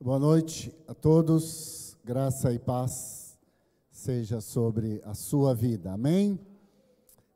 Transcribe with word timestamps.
Boa 0.00 0.20
noite 0.20 0.72
a 0.86 0.94
todos, 0.94 1.96
graça 2.04 2.52
e 2.52 2.58
paz 2.60 3.36
seja 3.90 4.40
sobre 4.40 5.02
a 5.04 5.12
sua 5.12 5.52
vida, 5.56 5.90
amém? 5.92 6.38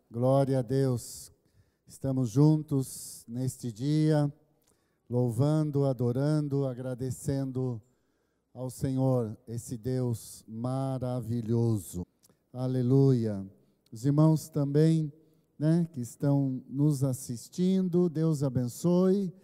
Glória 0.09 0.61
a 0.61 0.63
Deus, 0.63 1.33
estamos 1.89 2.31
juntos 2.31 3.25
neste 3.27 3.73
dia, 3.73 4.33
louvando, 5.11 5.85
adorando, 5.85 6.65
agradecendo 6.65 7.83
ao 8.55 8.71
Senhor, 8.71 9.37
esse 9.49 9.77
Deus 9.77 10.45
maravilhoso, 10.47 12.07
aleluia. 12.53 13.45
Os 13.91 14.05
irmãos 14.05 14.49
também, 14.49 15.13
né, 15.59 15.89
que 15.93 16.01
estão 16.01 16.63
nos 16.69 17.03
assistindo, 17.03 18.09
Deus 18.09 18.45
abençoe 18.45 19.35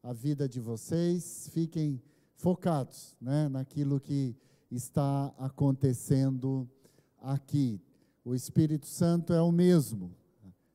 a 0.00 0.12
vida 0.12 0.48
de 0.48 0.60
vocês, 0.60 1.50
fiquem 1.52 2.00
focados 2.38 3.16
né, 3.20 3.48
naquilo 3.48 4.00
que 4.00 4.34
está 4.70 5.34
acontecendo 5.38 6.68
aqui. 7.20 7.80
O 8.24 8.34
Espírito 8.34 8.86
Santo 8.86 9.32
é 9.32 9.42
o 9.42 9.52
mesmo. 9.52 10.14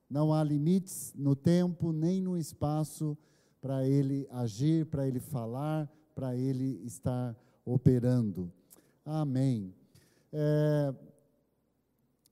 Não 0.10 0.34
há 0.34 0.44
limites 0.44 1.14
no 1.16 1.36
tempo 1.36 1.92
nem 1.92 2.22
no 2.22 2.38
espaço 2.38 3.18
para 3.62 3.88
ele 3.88 4.28
agir, 4.30 4.86
para 4.86 5.08
ele 5.08 5.20
falar, 5.20 5.90
para 6.14 6.36
ele 6.36 6.82
estar 6.86 7.36
operando. 7.66 8.52
Amém. 9.06 9.74
É, 10.32 10.94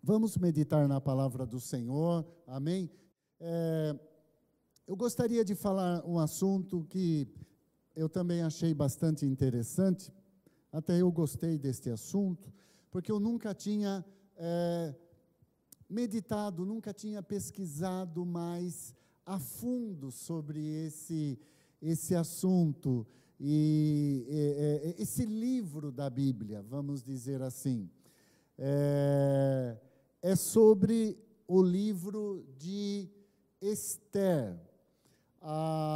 vamos 0.03 0.37
meditar 0.37 0.87
na 0.87 0.99
palavra 0.99 1.45
do 1.45 1.59
Senhor. 1.59 2.25
Amém. 2.45 2.91
É, 3.39 3.95
eu 4.85 4.95
gostaria 4.95 5.45
de 5.45 5.55
falar 5.55 6.03
um 6.05 6.19
assunto 6.19 6.85
que 6.89 7.27
eu 8.01 8.09
também 8.09 8.41
achei 8.41 8.73
bastante 8.73 9.27
interessante, 9.27 10.11
até 10.71 10.99
eu 10.99 11.11
gostei 11.11 11.55
deste 11.57 11.89
assunto, 11.91 12.51
porque 12.89 13.11
eu 13.11 13.19
nunca 13.19 13.53
tinha 13.53 14.03
é, 14.35 14.95
meditado, 15.87 16.65
nunca 16.65 16.91
tinha 16.93 17.21
pesquisado 17.21 18.25
mais 18.25 18.95
a 19.23 19.37
fundo 19.37 20.09
sobre 20.09 20.59
esse, 20.87 21.39
esse 21.79 22.15
assunto 22.15 23.05
e, 23.39 24.25
e, 24.27 25.01
esse 25.01 25.23
livro 25.25 25.91
da 25.91 26.09
Bíblia, 26.09 26.63
vamos 26.63 27.03
dizer 27.03 27.41
assim. 27.43 27.87
É, 28.57 29.77
é 30.23 30.35
sobre 30.35 31.19
o 31.47 31.61
livro 31.61 32.43
de 32.57 33.07
Esther. 33.61 34.59
Ah, 35.39 35.90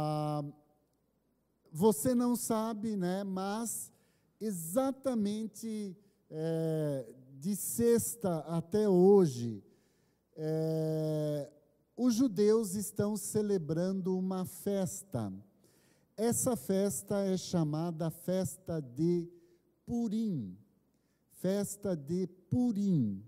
você 1.76 2.14
não 2.14 2.34
sabe, 2.34 2.96
né? 2.96 3.22
Mas 3.22 3.92
exatamente 4.40 5.94
é, 6.30 7.14
de 7.38 7.54
sexta 7.54 8.38
até 8.48 8.88
hoje, 8.88 9.62
é, 10.34 11.52
os 11.94 12.14
judeus 12.14 12.74
estão 12.74 13.14
celebrando 13.14 14.16
uma 14.16 14.46
festa. 14.46 15.30
Essa 16.16 16.56
festa 16.56 17.18
é 17.18 17.36
chamada 17.36 18.10
festa 18.10 18.80
de 18.80 19.28
Purim, 19.84 20.56
festa 21.34 21.94
de 21.94 22.26
Purim, 22.48 23.22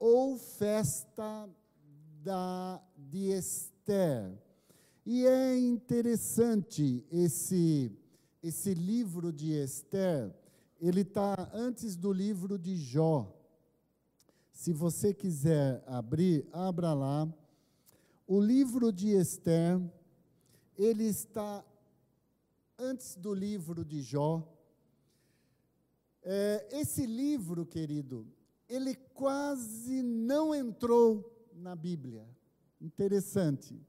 ou 0.00 0.36
festa 0.36 1.48
da, 2.24 2.82
de 2.96 3.30
Esther. 3.30 4.47
E 5.10 5.24
é 5.24 5.58
interessante 5.58 7.02
esse, 7.10 7.90
esse 8.42 8.74
livro 8.74 9.32
de 9.32 9.52
Esther, 9.52 10.30
ele 10.78 11.00
está 11.00 11.50
antes 11.54 11.96
do 11.96 12.12
livro 12.12 12.58
de 12.58 12.76
Jó. 12.76 13.34
Se 14.52 14.70
você 14.70 15.14
quiser 15.14 15.82
abrir, 15.86 16.46
abra 16.52 16.92
lá. 16.92 17.26
O 18.26 18.38
livro 18.38 18.92
de 18.92 19.08
Esther, 19.12 19.80
ele 20.76 21.04
está 21.04 21.64
antes 22.78 23.16
do 23.16 23.32
livro 23.32 23.86
de 23.86 24.02
Jó. 24.02 24.46
É, 26.22 26.68
esse 26.70 27.06
livro, 27.06 27.64
querido, 27.64 28.26
ele 28.68 28.94
quase 29.14 30.02
não 30.02 30.54
entrou 30.54 31.48
na 31.54 31.74
Bíblia. 31.74 32.28
Interessante 32.78 33.87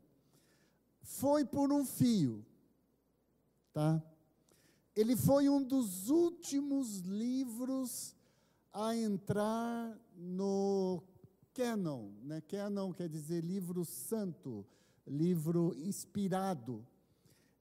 foi 1.10 1.44
por 1.44 1.74
um 1.74 1.84
fio, 1.84 2.46
tá? 3.74 4.02
Ele 4.96 5.16
foi 5.16 5.50
um 5.50 5.62
dos 5.64 6.08
últimos 6.08 7.00
livros 7.00 8.16
a 8.72 8.96
entrar 8.96 10.00
no 10.16 11.02
canon, 11.52 12.12
né? 12.22 12.42
Canon 12.42 12.94
quer 12.94 13.10
dizer 13.10 13.44
livro 13.44 13.84
santo, 13.84 14.64
livro 15.08 15.74
inspirado. 15.78 16.86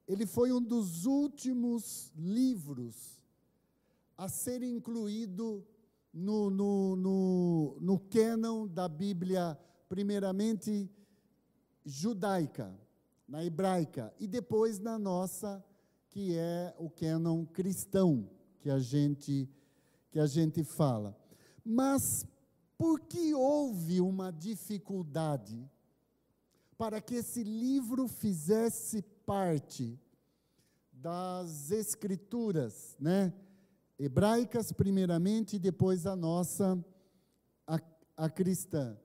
Ele 0.06 0.26
foi 0.26 0.52
um 0.52 0.62
dos 0.62 1.06
últimos 1.06 2.12
livros 2.16 3.18
a 4.16 4.28
ser 4.28 4.62
incluído 4.62 5.66
no, 6.12 6.50
no, 6.50 6.96
no, 6.96 7.78
no 7.80 7.98
canon 7.98 8.66
da 8.66 8.88
Bíblia, 8.88 9.58
primeiramente 9.88 10.90
judaica 11.84 12.78
na 13.28 13.44
hebraica, 13.44 14.12
e 14.18 14.26
depois 14.26 14.78
na 14.78 14.98
nossa, 14.98 15.62
que 16.08 16.34
é 16.36 16.74
o 16.78 16.88
cânon 16.88 17.44
cristão, 17.44 18.28
que 18.58 18.70
a 18.70 18.78
gente, 18.78 19.48
que 20.10 20.18
a 20.18 20.26
gente 20.26 20.64
fala. 20.64 21.14
Mas 21.62 22.26
por 22.78 23.00
que 23.00 23.34
houve 23.34 24.00
uma 24.00 24.32
dificuldade 24.32 25.68
para 26.78 27.00
que 27.00 27.16
esse 27.16 27.42
livro 27.42 28.08
fizesse 28.08 29.02
parte 29.26 30.00
das 30.92 31.70
escrituras, 31.70 32.96
né? 32.98 33.32
Hebraicas 33.98 34.72
primeiramente 34.72 35.56
e 35.56 35.58
depois 35.58 36.06
a 36.06 36.14
nossa, 36.14 36.82
a, 37.66 37.80
a 38.16 38.30
cristã. 38.30 38.96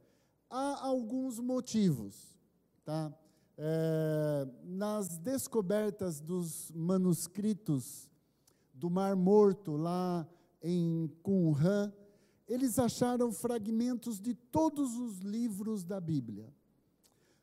Há 0.50 0.86
alguns 0.86 1.40
motivos, 1.40 2.38
tá? 2.86 3.12
É, 3.58 4.48
nas 4.64 5.18
descobertas 5.18 6.20
dos 6.20 6.72
manuscritos 6.72 8.10
do 8.74 8.90
Mar 8.90 9.16
Morto, 9.16 9.76
lá 9.76 10.28
em 10.62 11.10
Qumran, 11.22 11.92
eles 12.48 12.78
acharam 12.78 13.32
fragmentos 13.32 14.20
de 14.20 14.34
todos 14.34 14.98
os 14.98 15.20
livros 15.20 15.84
da 15.84 16.00
Bíblia, 16.00 16.54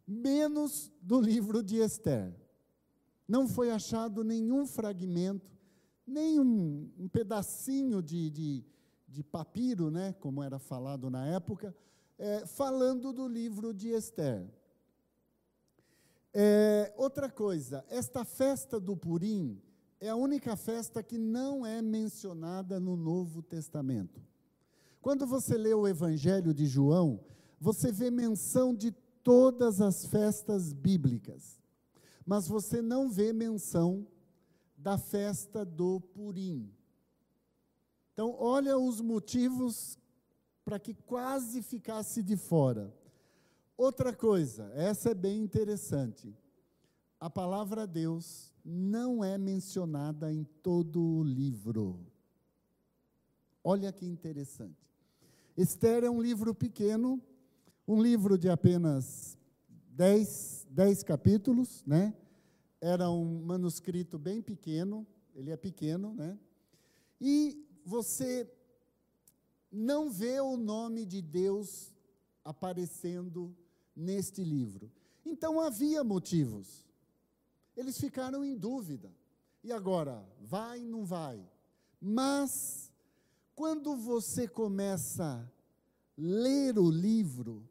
menos 0.07 0.93
do 1.01 1.21
livro 1.21 1.63
de 1.63 1.77
Esther. 1.77 2.35
Não 3.27 3.49
foi 3.49 3.71
achado 3.71 4.25
nenhum 4.25 4.67
fragmento, 4.67 5.51
nem 6.07 6.41
um, 6.41 6.91
um 6.99 7.09
pedacinho 7.09 8.03
de, 8.03 8.29
de, 8.31 8.65
de, 9.09 9.23
papiro, 9.23 9.91
né, 9.91 10.13
como 10.15 10.43
era 10.43 10.59
falado 10.59 11.09
na 11.09 11.27
época, 11.27 11.75
é, 12.19 12.45
falando 12.45 13.13
do 13.13 13.29
livro 13.29 13.73
de 13.73 13.89
Esther. 13.91 14.47
É, 16.33 16.93
outra 16.97 17.29
coisa, 17.29 17.85
esta 17.89 18.25
festa 18.25 18.79
do 18.79 18.97
Purim 18.97 19.61
é 20.01 20.09
a 20.09 20.17
única 20.17 20.57
festa 20.57 21.03
que 21.03 21.19
não 21.19 21.67
é 21.67 21.83
mencionada 21.83 22.79
no 22.79 22.97
Novo 22.97 23.43
Testamento. 23.43 24.23
Quando 25.03 25.27
você 25.27 25.57
lê 25.57 25.75
o 25.75 25.89
Evangelho 25.89 26.55
de 26.55 26.67
João, 26.67 27.21
você 27.61 27.91
vê 27.91 28.11
menção 28.11 28.75
de 28.75 28.93
todas 29.23 29.81
as 29.81 30.07
festas 30.07 30.73
bíblicas, 30.73 31.61
mas 32.25 32.47
você 32.47 32.81
não 32.81 33.11
vê 33.11 33.33
menção 33.33 34.07
da 34.77 34.97
festa 34.97 35.65
do 35.65 36.01
Purim. 36.01 36.73
Então, 38.13 38.35
olha 38.39 38.79
os 38.79 39.01
motivos 39.01 39.99
para 40.65 40.79
que 40.79 40.95
quase 40.95 41.63
ficasse 41.63 42.23
de 42.23 42.37
fora. 42.37 42.95
Outra 43.81 44.13
coisa, 44.13 44.71
essa 44.75 45.13
é 45.13 45.15
bem 45.15 45.43
interessante. 45.43 46.37
A 47.19 47.31
palavra 47.31 47.87
Deus 47.87 48.53
não 48.63 49.25
é 49.25 49.39
mencionada 49.39 50.31
em 50.31 50.45
todo 50.45 51.03
o 51.03 51.23
livro. 51.23 51.99
Olha 53.65 53.91
que 53.91 54.05
interessante. 54.05 54.87
Esther 55.57 56.05
é 56.05 56.11
um 56.11 56.21
livro 56.21 56.55
pequeno, 56.55 57.23
um 57.89 58.03
livro 58.03 58.37
de 58.37 58.51
apenas 58.51 59.39
dez, 59.89 60.67
dez 60.71 61.03
capítulos, 61.03 61.83
né? 61.87 62.15
Era 62.83 63.11
um 63.11 63.43
manuscrito 63.43 64.19
bem 64.19 64.43
pequeno, 64.43 65.07
ele 65.35 65.51
é 65.51 65.57
pequeno, 65.57 66.13
né? 66.13 66.39
E 67.19 67.67
você 67.83 68.47
não 69.73 70.11
vê 70.11 70.39
o 70.39 70.59
nome 70.59 71.07
de 71.07 71.23
Deus 71.23 71.95
aparecendo 72.45 73.57
neste 74.01 74.43
livro. 74.43 74.91
Então 75.25 75.61
havia 75.61 76.03
motivos. 76.03 76.85
Eles 77.77 77.99
ficaram 77.99 78.45
em 78.45 78.57
dúvida. 78.57 79.15
E 79.63 79.71
agora, 79.73 80.27
vai, 80.41 80.81
não 80.81 81.05
vai? 81.05 81.47
Mas, 82.01 82.91
quando 83.55 83.95
você 83.95 84.49
começa 84.49 85.25
a 85.25 85.49
ler 86.17 86.79
o 86.79 86.91
livro, 86.91 87.69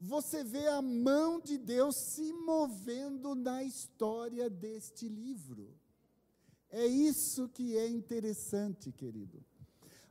você 0.00 0.44
vê 0.44 0.68
a 0.68 0.80
mão 0.80 1.40
de 1.40 1.58
Deus 1.58 1.96
se 1.96 2.32
movendo 2.32 3.34
na 3.34 3.64
história 3.64 4.48
deste 4.48 5.08
livro. 5.08 5.74
É 6.70 6.86
isso 6.86 7.48
que 7.48 7.76
é 7.76 7.88
interessante, 7.88 8.92
querido. 8.92 9.44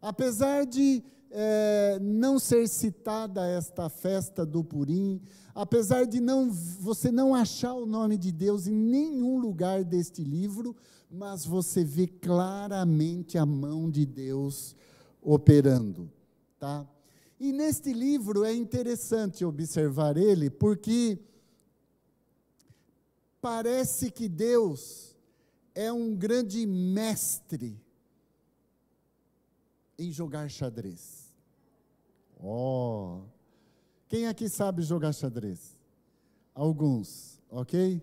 Apesar 0.04 0.66
de 0.66 1.02
é, 1.32 1.98
não 2.02 2.38
ser 2.38 2.68
citada 2.68 3.48
esta 3.48 3.88
festa 3.88 4.46
do 4.46 4.62
Purim, 4.62 5.22
apesar 5.56 6.06
de 6.06 6.20
não, 6.20 6.52
você 6.52 7.10
não 7.10 7.34
achar 7.34 7.74
o 7.74 7.86
nome 7.86 8.18
de 8.18 8.30
Deus 8.30 8.68
em 8.68 8.76
nenhum 8.76 9.40
lugar 9.40 9.86
deste 9.86 10.22
livro, 10.22 10.76
mas 11.10 11.46
você 11.46 11.86
vê 11.86 12.06
claramente 12.06 13.38
a 13.38 13.46
mão 13.46 13.90
de 13.90 14.06
Deus 14.06 14.76
operando, 15.22 16.12
tá? 16.60 16.86
E 17.40 17.54
neste 17.54 17.94
livro 17.94 18.44
é 18.44 18.54
interessante 18.54 19.46
observar 19.46 20.18
ele, 20.18 20.50
porque 20.50 21.18
parece 23.40 24.12
que 24.12 24.28
Deus 24.28 25.16
é 25.74 25.94
um 25.94 26.14
grande 26.14 26.66
mestre 26.66 27.82
em 30.04 30.12
jogar 30.12 30.50
xadrez. 30.50 31.34
Oh! 32.40 33.22
Quem 34.08 34.28
aqui 34.28 34.50
sabe 34.50 34.82
jogar 34.82 35.14
xadrez? 35.14 35.78
Alguns, 36.54 37.42
ok? 37.50 38.02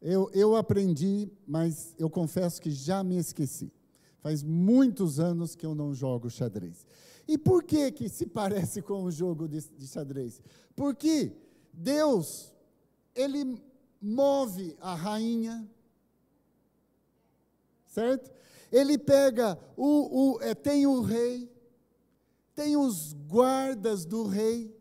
Eu, 0.00 0.30
eu 0.32 0.54
aprendi, 0.54 1.30
mas 1.46 1.94
eu 1.98 2.08
confesso 2.08 2.60
que 2.62 2.70
já 2.70 3.02
me 3.02 3.16
esqueci. 3.16 3.72
Faz 4.20 4.42
muitos 4.42 5.18
anos 5.18 5.54
que 5.56 5.66
eu 5.66 5.74
não 5.74 5.92
jogo 5.92 6.30
xadrez. 6.30 6.86
E 7.26 7.36
por 7.36 7.64
que 7.64 7.90
que 7.90 8.08
se 8.08 8.26
parece 8.26 8.80
com 8.80 9.02
o 9.02 9.10
jogo 9.10 9.48
de, 9.48 9.60
de 9.60 9.86
xadrez? 9.86 10.40
Porque 10.76 11.32
Deus, 11.72 12.54
Ele 13.14 13.60
move 14.00 14.76
a 14.80 14.94
rainha, 14.94 15.68
certo? 17.86 18.30
Ele 18.70 18.98
pega 18.98 19.58
o, 19.76 20.36
o 20.36 20.42
é, 20.42 20.54
tem 20.54 20.86
o 20.86 21.00
rei, 21.00 21.50
tem 22.54 22.76
os 22.76 23.12
guardas 23.12 24.04
do 24.04 24.26
rei. 24.26 24.76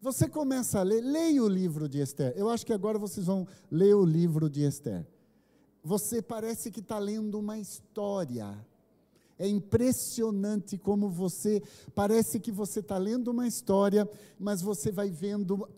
Você 0.00 0.28
começa 0.28 0.80
a 0.80 0.82
ler, 0.82 1.02
leia 1.02 1.42
o 1.42 1.48
livro 1.48 1.88
de 1.88 2.00
Esther. 2.00 2.32
Eu 2.34 2.48
acho 2.48 2.64
que 2.64 2.72
agora 2.72 2.98
vocês 2.98 3.26
vão 3.26 3.46
ler 3.70 3.94
o 3.94 4.04
livro 4.04 4.48
de 4.48 4.62
Esther. 4.62 5.06
Você 5.82 6.22
parece 6.22 6.70
que 6.70 6.80
está 6.80 6.98
lendo 6.98 7.38
uma 7.38 7.58
história. 7.58 8.66
É 9.38 9.46
impressionante 9.46 10.76
como 10.76 11.08
você, 11.08 11.62
parece 11.94 12.40
que 12.40 12.50
você 12.50 12.80
está 12.80 12.98
lendo 12.98 13.28
uma 13.28 13.46
história, 13.46 14.08
mas 14.38 14.60
você 14.60 14.90
vai 14.90 15.10
vendo 15.10 15.68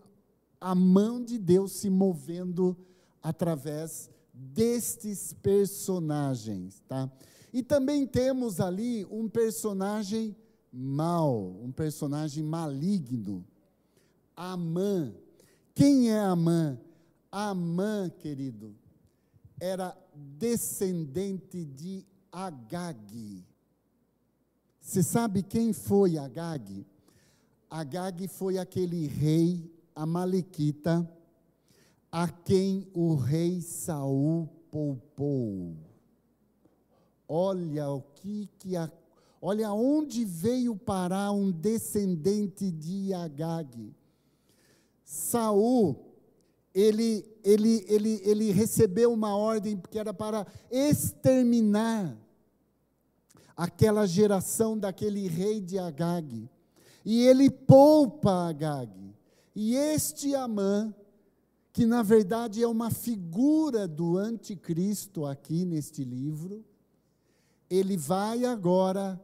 a 0.59 0.73
mão 0.73 1.23
de 1.23 1.37
Deus 1.37 1.73
se 1.73 1.89
movendo 1.89 2.75
através 3.21 4.09
destes 4.33 5.33
personagens, 5.33 6.81
tá? 6.87 7.11
E 7.53 7.61
também 7.61 8.07
temos 8.07 8.59
ali 8.59 9.05
um 9.11 9.29
personagem 9.29 10.35
mau, 10.71 11.59
um 11.61 11.71
personagem 11.71 12.43
maligno, 12.43 13.45
Amã. 14.35 15.13
Quem 15.75 16.09
é 16.09 16.19
Amã? 16.19 16.79
Amã, 17.31 18.09
querido, 18.09 18.75
era 19.59 19.95
descendente 20.15 21.63
de 21.63 22.03
Agag. 22.31 23.45
Você 24.81 25.03
sabe 25.03 25.43
quem 25.43 25.71
foi 25.71 26.17
Agag? 26.17 26.85
Agag 27.69 28.27
foi 28.27 28.57
aquele 28.57 29.07
rei 29.07 29.71
amalequita 29.95 31.07
a 32.13 32.27
quem 32.27 32.87
o 32.93 33.15
rei 33.15 33.59
Saul 33.59 34.47
poupou. 34.69 35.75
Olha 37.27 37.89
o 37.89 38.01
que 38.01 38.47
que 38.59 38.77
a, 38.77 38.91
olha 39.41 39.73
onde 39.73 40.23
veio 40.23 40.75
parar 40.75 41.31
um 41.31 41.49
descendente 41.49 42.69
de 42.69 43.11
Agag. 43.15 43.91
Saul, 45.03 46.05
ele, 46.71 47.25
ele, 47.43 47.83
ele, 47.87 48.21
ele 48.23 48.51
recebeu 48.51 49.11
uma 49.11 49.35
ordem 49.35 49.81
que 49.89 49.97
era 49.97 50.13
para 50.13 50.45
exterminar 50.69 52.15
aquela 53.57 54.05
geração 54.05 54.77
daquele 54.77 55.27
rei 55.27 55.59
de 55.59 55.79
Agag. 55.79 56.47
E 57.03 57.25
ele 57.25 57.49
poupa 57.49 58.49
Agag. 58.49 59.15
E 59.55 59.75
este 59.75 60.35
Amã, 60.35 60.93
que 61.73 61.87
na 61.87 62.03
verdade 62.03 62.61
é 62.61 62.67
uma 62.67 62.91
figura 62.91 63.87
do 63.87 64.15
anticristo 64.15 65.25
aqui 65.25 65.65
neste 65.65 66.03
livro, 66.03 66.63
ele 67.67 67.97
vai 67.97 68.45
agora 68.45 69.19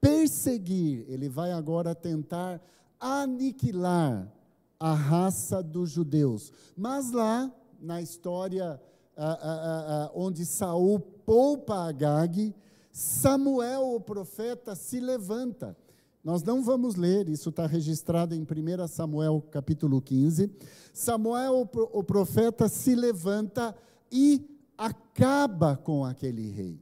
perseguir, 0.00 1.04
ele 1.08 1.28
vai 1.28 1.52
agora 1.52 1.94
tentar 1.94 2.58
aniquilar 2.98 4.32
a 4.80 4.94
raça 4.94 5.62
dos 5.62 5.90
judeus. 5.90 6.50
Mas 6.74 7.10
lá, 7.10 7.52
na 7.78 8.00
história 8.00 8.80
ah, 9.14 9.38
ah, 9.42 9.84
ah, 10.06 10.10
onde 10.14 10.46
Saul 10.46 10.98
poupa 10.98 11.86
Agag, 11.88 12.54
Samuel, 12.90 13.94
o 13.94 14.00
profeta, 14.00 14.74
se 14.74 15.00
levanta 15.00 15.76
nós 16.24 16.42
não 16.42 16.62
vamos 16.62 16.94
ler, 16.94 17.28
isso 17.28 17.50
está 17.50 17.66
registrado 17.66 18.34
em 18.34 18.40
1 18.40 18.88
Samuel 18.88 19.42
capítulo 19.50 20.00
15. 20.00 20.50
Samuel, 20.90 21.68
o 21.92 22.02
profeta, 22.02 22.66
se 22.66 22.94
levanta 22.94 23.76
e 24.10 24.42
acaba 24.78 25.76
com 25.76 26.02
aquele 26.02 26.50
rei. 26.50 26.80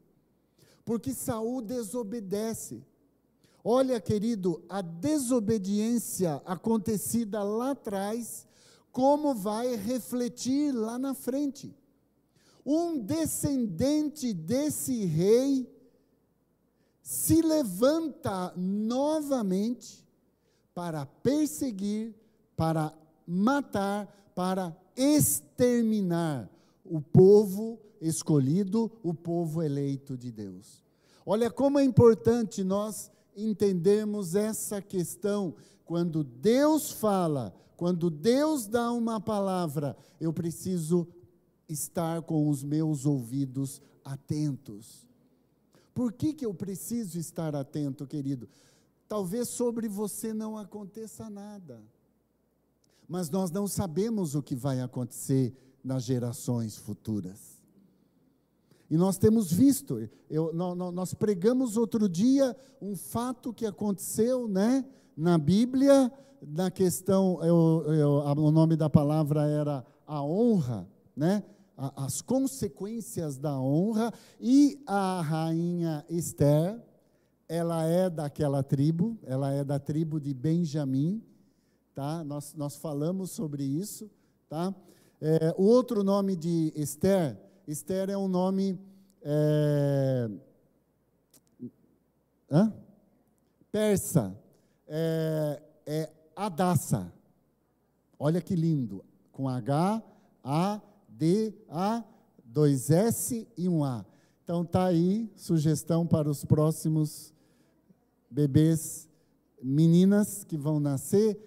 Porque 0.85 1.13
Saul 1.13 1.61
desobedece. 1.61 2.85
Olha, 3.65 4.01
querido, 4.01 4.63
a 4.69 4.81
desobediência 4.81 6.41
acontecida 6.45 7.43
lá 7.43 7.73
atrás, 7.73 8.47
como 8.93 9.35
vai 9.35 9.75
refletir 9.75 10.73
lá 10.73 11.01
na 11.01 11.15
frente. 11.15 11.75
Um 12.65 12.97
descendente 12.97 14.33
desse 14.33 15.05
rei 15.05 15.72
se 17.03 17.43
levanta 17.43 18.53
novamente 18.57 20.07
para 20.75 21.05
perseguir, 21.05 22.15
para 22.57 22.93
matar, 23.27 24.33
para 24.35 24.77
exterminar 24.97 26.49
o 26.85 27.01
povo 27.01 27.79
escolhido, 28.01 28.91
o 29.03 29.13
povo 29.13 29.63
eleito 29.63 30.17
de 30.17 30.31
Deus. 30.31 30.83
Olha 31.25 31.51
como 31.51 31.79
é 31.79 31.85
importante 31.85 32.65
nós 32.65 33.11
entendermos 33.37 34.35
essa 34.35 34.81
questão. 34.81 35.55
Quando 35.85 36.25
Deus 36.25 36.91
fala, 36.91 37.55
quando 37.77 38.11
Deus 38.11 38.67
dá 38.67 38.93
uma 38.93 39.21
palavra, 39.21 39.97
eu 40.21 40.33
preciso 40.33 41.07
estar 41.69 42.23
com 42.23 42.49
os 42.49 42.63
meus 42.63 43.07
ouvidos 43.07 43.81
atentos. 44.05 45.07
Por 45.95 46.13
que, 46.13 46.33
que 46.33 46.47
eu 46.47 46.55
preciso 46.55 47.19
estar 47.19 47.55
atento, 47.55 48.07
querido? 48.07 48.49
Talvez 49.09 49.49
sobre 49.49 49.89
você 49.89 50.33
não 50.33 50.57
aconteça 50.57 51.29
nada, 51.29 51.83
mas 53.07 53.29
nós 53.29 53.51
não 53.51 53.67
sabemos 53.67 54.35
o 54.35 54.43
que 54.43 54.55
vai 54.55 54.81
acontecer 54.81 55.55
nas 55.85 56.05
gerações 56.05 56.79
futuras. 56.79 57.61
E 58.89 58.97
nós 58.97 59.19
temos 59.19 59.51
visto, 59.51 60.09
eu, 60.29 60.53
nós 60.53 61.15
pregamos 61.15 61.77
outro 61.77 62.09
dia 62.09 62.57
um 62.81 62.95
fato 62.95 63.53
que 63.53 63.65
aconteceu 63.65 64.47
né, 64.47 64.85
na 65.17 65.39
Bíblia, 65.39 66.13
na 66.47 66.71
questão, 66.71 67.43
eu, 67.43 67.85
eu, 67.93 68.11
o 68.37 68.51
nome 68.51 68.77
da 68.77 68.91
palavra 68.91 69.47
era 69.47 69.85
a 70.07 70.23
honra, 70.23 70.89
né? 71.17 71.43
As 71.77 72.21
consequências 72.21 73.39
da 73.39 73.59
honra, 73.59 74.13
e 74.41 74.83
a 74.87 75.21
rainha 75.21 76.05
Esther, 76.09 76.81
ela 77.49 77.85
é 77.85 78.09
daquela 78.09 78.63
tribo, 78.63 79.19
ela 79.25 79.53
é 79.53 79.65
da 79.65 79.79
tribo 79.79 80.21
de 80.21 80.33
Benjamim, 80.33 81.23
tá? 81.95 82.23
Nós, 82.25 82.55
nós 82.55 82.77
falamos 82.77 83.31
sobre 83.31 83.65
isso, 83.65 84.11
tá? 84.49 84.75
É, 85.21 85.55
o 85.57 85.65
outro 85.65 86.03
nome 86.03 86.37
de 86.37 86.73
Esther, 86.75 87.39
Esther 87.67 88.11
é 88.11 88.17
um 88.17 88.29
nome 88.29 88.79
é, 89.23 90.31
hã? 92.51 92.73
persa, 93.71 94.37
é, 94.89 95.63
é 95.87 96.13
Adassa. 96.35 97.13
Olha 98.19 98.41
que 98.41 98.55
lindo, 98.55 99.05
com 99.31 99.49
H, 99.49 100.03
A, 100.43 100.81
D, 101.23 101.55
A, 101.69 102.03
dois 102.45 102.91
S 102.91 103.47
e 103.57 103.69
um 103.69 103.85
A. 103.85 104.05
Então 104.43 104.65
tá 104.65 104.87
aí 104.87 105.31
sugestão 105.37 106.05
para 106.05 106.29
os 106.29 106.45
próximos 106.45 107.33
bebês, 108.29 109.09
meninas 109.63 110.43
que 110.43 110.57
vão 110.57 110.81
nascer, 110.81 111.39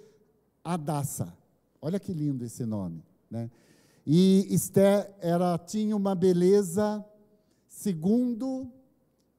Adassa. 0.63 1.37
Olha 1.81 1.99
que 1.99 2.13
lindo 2.13 2.45
esse 2.45 2.65
nome, 2.65 3.03
né? 3.29 3.51
E 4.07 4.47
Esther 4.49 5.13
era 5.19 5.57
tinha 5.57 5.93
uma 5.93 6.15
beleza, 6.15 7.03
segundo 7.67 8.71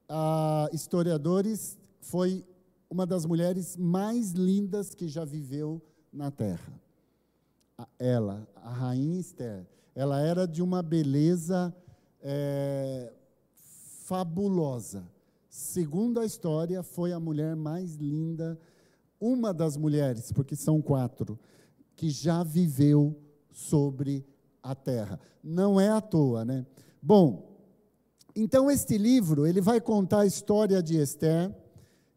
ah, 0.06 0.68
historiadores, 0.70 1.78
foi 1.98 2.44
uma 2.90 3.06
das 3.06 3.24
mulheres 3.24 3.74
mais 3.74 4.32
lindas 4.32 4.94
que 4.94 5.08
já 5.08 5.24
viveu 5.24 5.80
na 6.12 6.30
Terra. 6.30 6.78
Ela, 7.98 8.46
a 8.56 8.70
rainha 8.70 9.18
Esther, 9.18 9.66
ela 9.96 10.20
era 10.20 10.46
de 10.46 10.62
uma 10.62 10.82
beleza 10.82 11.74
é, 12.20 13.10
fabulosa. 14.04 15.10
Segundo 15.48 16.20
a 16.20 16.26
história, 16.26 16.82
foi 16.82 17.14
a 17.14 17.18
mulher 17.18 17.56
mais 17.56 17.94
linda, 17.96 18.60
uma 19.18 19.54
das 19.54 19.74
mulheres, 19.78 20.30
porque 20.30 20.54
são 20.54 20.82
quatro, 20.82 21.38
que 21.96 22.10
já 22.10 22.44
viveu 22.44 23.16
sobre 23.50 24.22
a 24.62 24.74
terra. 24.74 25.18
Não 25.42 25.80
é 25.80 25.88
à 25.88 26.02
toa, 26.02 26.44
né? 26.44 26.66
Bom, 27.00 27.56
então 28.34 28.70
este 28.70 28.98
livro, 28.98 29.46
ele 29.46 29.62
vai 29.62 29.80
contar 29.80 30.20
a 30.20 30.26
história 30.26 30.82
de 30.82 30.98
Esther. 30.98 31.50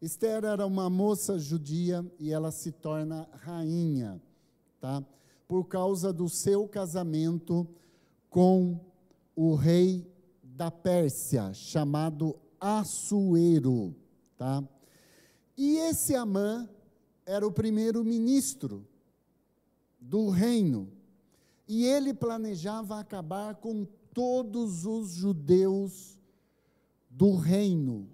Esther 0.02 0.44
era 0.44 0.66
uma 0.66 0.90
moça 0.90 1.38
judia 1.38 2.04
e 2.18 2.30
ela 2.30 2.50
se 2.50 2.72
torna 2.72 3.26
rainha, 3.32 4.20
tá? 4.78 5.02
Por 5.50 5.66
causa 5.66 6.12
do 6.12 6.28
seu 6.28 6.68
casamento 6.68 7.66
com 8.28 8.78
o 9.34 9.56
rei 9.56 10.08
da 10.44 10.70
Pérsia, 10.70 11.52
chamado 11.52 12.38
Assuero, 12.60 13.92
tá? 14.38 14.62
E 15.58 15.76
esse 15.78 16.14
Amã 16.14 16.70
era 17.26 17.44
o 17.44 17.50
primeiro 17.50 18.04
ministro 18.04 18.86
do 19.98 20.28
reino. 20.28 20.88
E 21.66 21.84
ele 21.84 22.14
planejava 22.14 23.00
acabar 23.00 23.56
com 23.56 23.84
todos 24.14 24.86
os 24.86 25.10
judeus 25.14 26.16
do 27.10 27.34
reino, 27.34 28.08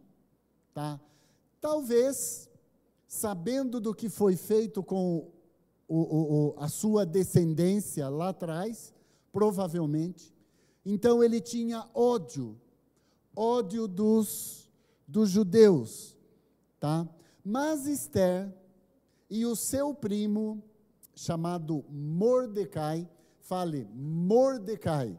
tá? 0.73 0.99
Talvez, 1.61 2.49
sabendo 3.07 3.79
do 3.79 3.95
que 3.95 4.09
foi 4.09 4.37
feito 4.37 4.83
com 4.83 5.36
o, 5.89 5.99
o, 5.99 6.55
a 6.59 6.69
sua 6.69 7.07
descendência 7.07 8.09
lá 8.09 8.31
atrás, 8.31 8.93
provavelmente, 9.33 10.35
então 10.85 11.23
ele 11.23 11.41
tinha 11.41 11.89
ódio, 11.95 12.57
ódio 13.35 13.87
dos, 13.87 14.71
dos 15.07 15.31
judeus, 15.31 16.17
tá? 16.79 17.09
Mas 17.45 17.87
Esther 17.87 18.53
e 19.29 19.45
o 19.45 19.55
seu 19.55 19.95
primo, 19.95 20.63
chamado 21.15 21.85
Mordecai, 21.89 23.09
fale 23.41 23.87
Mordecai. 23.95 25.19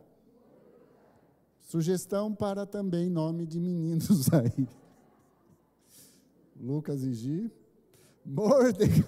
Sugestão 1.59 2.33
para 2.33 2.65
também 2.65 3.09
nome 3.09 3.45
de 3.45 3.59
meninos 3.59 4.31
aí. 4.31 4.67
Lucas 6.59 7.03
e 7.03 7.13
Gi. 7.13 7.51
Mordecai. 8.25 9.05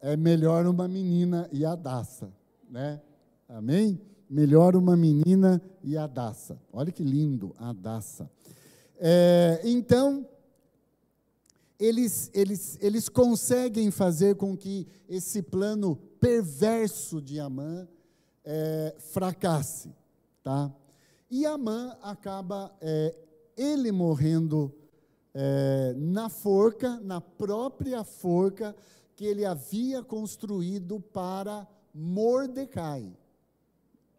É 0.00 0.16
melhor 0.16 0.66
uma 0.66 0.86
menina 0.86 1.48
e 1.52 1.64
a 1.64 1.74
daça, 1.74 2.32
né? 2.70 3.00
Amém? 3.48 4.00
Melhor 4.30 4.76
uma 4.76 4.96
menina 4.96 5.60
e 5.82 5.96
a 5.96 6.06
daça. 6.06 6.60
Olha 6.72 6.92
que 6.92 7.02
lindo, 7.02 7.54
a 7.58 7.72
daça. 7.72 8.30
É, 9.00 9.60
então, 9.64 10.26
eles, 11.78 12.30
eles, 12.34 12.78
eles 12.80 13.08
conseguem 13.08 13.90
fazer 13.90 14.36
com 14.36 14.56
que 14.56 14.86
esse 15.08 15.42
plano 15.42 15.96
perverso 16.20 17.22
de 17.22 17.40
Amã 17.40 17.88
é, 18.44 18.94
fracasse. 18.98 19.92
Tá? 20.42 20.72
E 21.30 21.46
Amã 21.46 21.96
acaba, 22.02 22.74
é, 22.80 23.16
ele 23.56 23.92
morrendo 23.92 24.74
é, 25.34 25.94
na 25.96 26.28
forca, 26.28 26.98
na 27.00 27.20
própria 27.20 28.02
forca 28.02 28.74
que 29.18 29.26
ele 29.26 29.44
havia 29.44 30.02
construído 30.02 30.98
para 30.98 31.68
Mordecai 31.92 33.12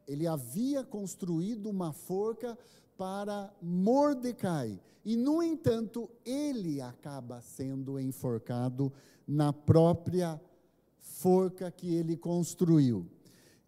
ele 0.09 0.25
havia 0.25 0.83
construído 0.83 1.69
uma 1.69 1.93
forca 1.93 2.57
para 2.97 3.53
Mordecai. 3.61 4.81
E, 5.05 5.15
no 5.15 5.43
entanto, 5.43 6.09
ele 6.25 6.81
acaba 6.81 7.39
sendo 7.41 7.99
enforcado 7.99 8.91
na 9.27 9.53
própria 9.53 10.41
forca 10.97 11.69
que 11.69 11.93
ele 11.93 12.17
construiu. 12.17 13.05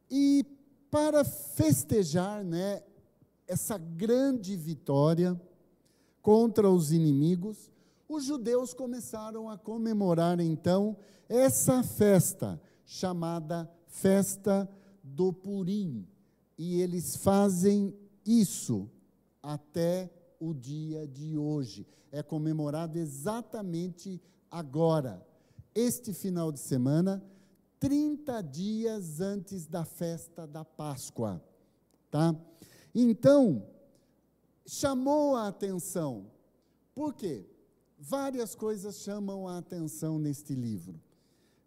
E 0.09 0.43
para 0.89 1.23
festejar 1.23 2.43
né, 2.43 2.81
essa 3.47 3.77
grande 3.77 4.55
vitória 4.55 5.39
contra 6.23 6.71
os 6.71 6.91
inimigos, 6.91 7.70
os 8.12 8.25
judeus 8.25 8.74
começaram 8.74 9.50
a 9.50 9.58
comemorar 9.58 10.39
então 10.39 10.98
essa 11.30 11.82
festa 11.82 12.62
chamada 12.86 13.70
Festa 13.88 14.70
do 15.03 15.32
Purim. 15.32 16.08
E 16.58 16.82
eles 16.82 17.15
fazem 17.15 17.96
isso 18.25 18.89
até 19.41 20.10
o 20.39 20.53
dia 20.53 21.08
de 21.08 21.38
hoje. 21.38 21.88
É 22.12 22.22
comemorado 22.22 22.98
exatamente 22.98 24.22
agora, 24.50 25.25
este 25.74 26.13
final 26.13 26.51
de 26.51 26.60
semana, 26.60 27.24
30 27.80 28.41
dias 28.44 29.22
antes 29.22 29.65
da 29.65 29.86
festa 29.86 30.46
da 30.46 30.65
Páscoa, 30.65 31.41
tá? 32.10 32.36
Então, 32.94 33.65
chamou 34.65 35.36
a 35.36 35.48
atenção. 35.48 36.30
Por 36.94 37.13
quê? 37.13 37.46
Várias 38.01 38.55
coisas 38.55 38.98
chamam 38.98 39.48
a 39.48 39.58
atenção 39.60 40.20
neste 40.20 40.53
livro 40.55 41.00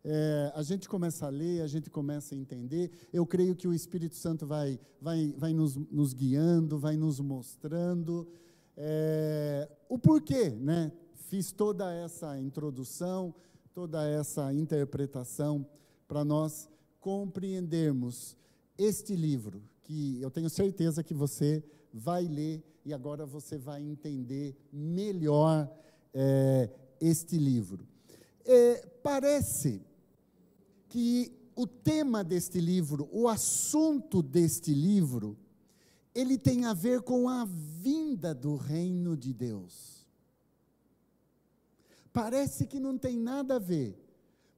é, 0.04 0.52
a 0.54 0.62
gente 0.62 0.86
começa 0.86 1.26
a 1.26 1.30
ler, 1.30 1.62
a 1.62 1.66
gente 1.66 1.88
começa 1.88 2.34
a 2.34 2.38
entender. 2.38 2.90
Eu 3.10 3.24
creio 3.24 3.56
que 3.56 3.66
o 3.66 3.72
Espírito 3.72 4.14
Santo 4.14 4.46
vai, 4.46 4.78
vai, 5.00 5.34
vai 5.38 5.54
nos, 5.54 5.76
nos 5.76 6.12
guiando, 6.12 6.78
vai 6.78 6.94
nos 6.96 7.18
mostrando 7.20 8.28
é, 8.76 9.66
o 9.88 9.98
porquê, 9.98 10.50
né? 10.50 10.92
Fiz 11.14 11.52
toda 11.52 11.90
essa 11.90 12.38
introdução, 12.38 13.34
toda 13.72 14.06
essa 14.06 14.52
interpretação 14.52 15.66
para 16.06 16.22
nós 16.22 16.68
compreendermos 17.00 18.36
este 18.76 19.16
livro, 19.16 19.62
que 19.82 20.20
eu 20.20 20.30
tenho 20.30 20.50
certeza 20.50 21.02
que 21.02 21.14
você 21.14 21.64
vai 21.92 22.26
ler 22.26 22.62
e 22.84 22.92
agora 22.92 23.24
você 23.24 23.56
vai 23.56 23.82
entender 23.82 24.54
melhor 24.70 25.70
é, 26.14 26.70
este 27.00 27.36
livro. 27.36 27.86
É, 28.44 28.86
parece 29.02 29.82
que 30.88 31.32
o 31.56 31.66
tema 31.66 32.22
deste 32.22 32.60
livro, 32.60 33.08
o 33.12 33.28
assunto 33.28 34.22
deste 34.22 34.72
livro, 34.72 35.36
ele 36.14 36.38
tem 36.38 36.64
a 36.64 36.72
ver 36.72 37.02
com 37.02 37.28
a 37.28 37.44
vinda 37.44 38.34
do 38.34 38.56
reino 38.56 39.16
de 39.16 39.32
Deus. 39.32 40.06
Parece 42.12 42.66
que 42.66 42.78
não 42.78 42.96
tem 42.96 43.18
nada 43.18 43.56
a 43.56 43.58
ver, 43.58 43.98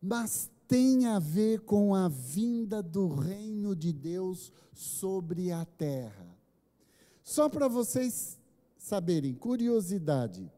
mas 0.01 0.51
tem 0.69 1.07
a 1.07 1.19
ver 1.19 1.61
com 1.61 1.95
a 1.95 2.09
vinda 2.09 2.83
do 2.83 3.09
reino 3.09 3.75
de 3.75 3.93
Deus 3.93 4.53
sobre 4.75 5.51
a 5.51 5.65
terra. 5.65 6.37
Só 7.23 7.49
para 7.49 7.67
vocês 7.67 8.39
saberem, 8.77 9.35
curiosidade. 9.35 10.51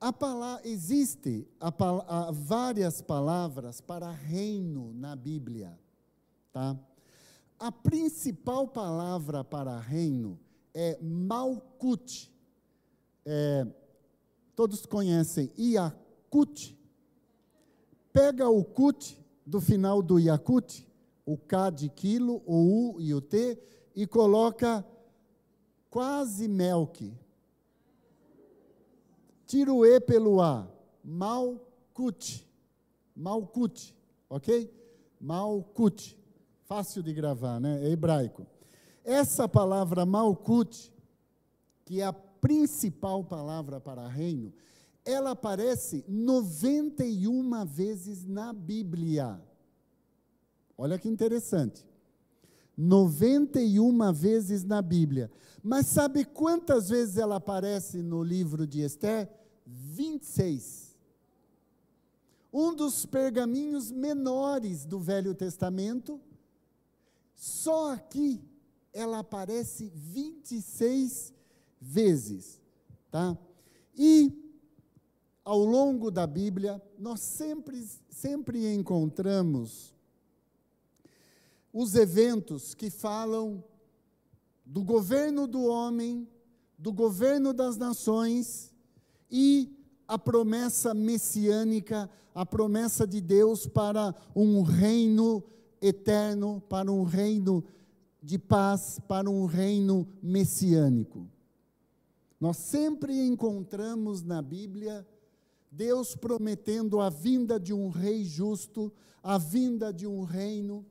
A 0.00 0.12
palavra, 0.12 0.68
existe 0.68 1.48
a, 1.58 1.68
a, 1.68 2.30
várias 2.30 3.00
palavras 3.00 3.80
para 3.80 4.10
reino 4.12 4.92
na 4.94 5.16
Bíblia, 5.16 5.76
tá? 6.52 6.78
A 7.58 7.72
principal 7.72 8.68
palavra 8.68 9.42
para 9.42 9.76
reino 9.80 10.38
é 10.72 10.96
Malkut. 11.02 12.32
É, 13.26 13.66
todos 14.54 14.86
conhecem 14.86 15.50
Iakut. 15.58 16.78
Pega 18.12 18.48
o 18.48 18.62
Kut 18.62 19.20
do 19.44 19.60
final 19.60 20.00
do 20.00 20.20
Yakut, 20.20 20.86
o 21.26 21.36
K 21.36 21.70
de 21.70 21.88
quilo, 21.88 22.40
o 22.46 22.94
U 22.94 23.00
e 23.00 23.12
o 23.12 23.20
T, 23.20 23.58
e 23.96 24.06
coloca 24.06 24.86
quase 25.90 26.46
Melk, 26.46 27.12
Tira 29.48 29.72
o 29.72 29.84
E 29.84 29.98
pelo 29.98 30.42
A. 30.42 30.68
Malkut. 31.02 32.46
Malkut, 33.16 33.96
ok? 34.28 34.70
Malkut. 35.18 36.18
Fácil 36.66 37.02
de 37.02 37.14
gravar, 37.14 37.58
né? 37.58 37.82
É 37.82 37.88
hebraico. 37.90 38.46
Essa 39.02 39.48
palavra 39.48 40.04
Malkut, 40.04 40.92
que 41.86 42.02
é 42.02 42.04
a 42.04 42.12
principal 42.12 43.24
palavra 43.24 43.80
para 43.80 44.06
reino, 44.06 44.52
ela 45.02 45.30
aparece 45.30 46.04
91 46.06 47.64
vezes 47.64 48.26
na 48.26 48.52
Bíblia. 48.52 49.40
Olha 50.76 50.98
que 50.98 51.08
interessante. 51.08 51.87
91 52.78 54.12
vezes 54.12 54.62
na 54.62 54.80
Bíblia. 54.80 55.28
Mas 55.60 55.86
sabe 55.86 56.24
quantas 56.24 56.88
vezes 56.88 57.16
ela 57.16 57.36
aparece 57.36 58.00
no 58.00 58.22
livro 58.22 58.64
de 58.68 58.82
Esther? 58.82 59.28
26. 59.66 60.96
Um 62.52 62.72
dos 62.72 63.04
pergaminhos 63.04 63.90
menores 63.90 64.86
do 64.86 65.00
Velho 65.00 65.34
Testamento, 65.34 66.20
só 67.34 67.92
aqui 67.92 68.40
ela 68.92 69.18
aparece 69.18 69.92
26 69.94 71.34
vezes, 71.80 72.60
tá? 73.10 73.36
E 73.96 74.32
ao 75.44 75.64
longo 75.64 76.10
da 76.10 76.26
Bíblia, 76.26 76.80
nós 76.98 77.20
sempre, 77.20 77.86
sempre 78.08 78.72
encontramos 78.72 79.94
os 81.80 81.94
eventos 81.94 82.74
que 82.74 82.90
falam 82.90 83.62
do 84.66 84.82
governo 84.82 85.46
do 85.46 85.62
homem, 85.62 86.26
do 86.76 86.92
governo 86.92 87.52
das 87.52 87.76
nações 87.76 88.74
e 89.30 89.78
a 90.08 90.18
promessa 90.18 90.92
messiânica, 90.92 92.10
a 92.34 92.44
promessa 92.44 93.06
de 93.06 93.20
Deus 93.20 93.68
para 93.68 94.12
um 94.34 94.62
reino 94.62 95.40
eterno, 95.80 96.60
para 96.68 96.90
um 96.90 97.04
reino 97.04 97.62
de 98.20 98.40
paz, 98.40 98.98
para 99.06 99.30
um 99.30 99.46
reino 99.46 100.04
messiânico. 100.20 101.28
Nós 102.40 102.56
sempre 102.56 103.24
encontramos 103.24 104.20
na 104.20 104.42
Bíblia 104.42 105.06
Deus 105.70 106.16
prometendo 106.16 107.00
a 107.00 107.08
vinda 107.08 107.60
de 107.60 107.72
um 107.72 107.88
rei 107.88 108.24
justo, 108.24 108.92
a 109.22 109.38
vinda 109.38 109.92
de 109.92 110.08
um 110.08 110.24
reino. 110.24 110.84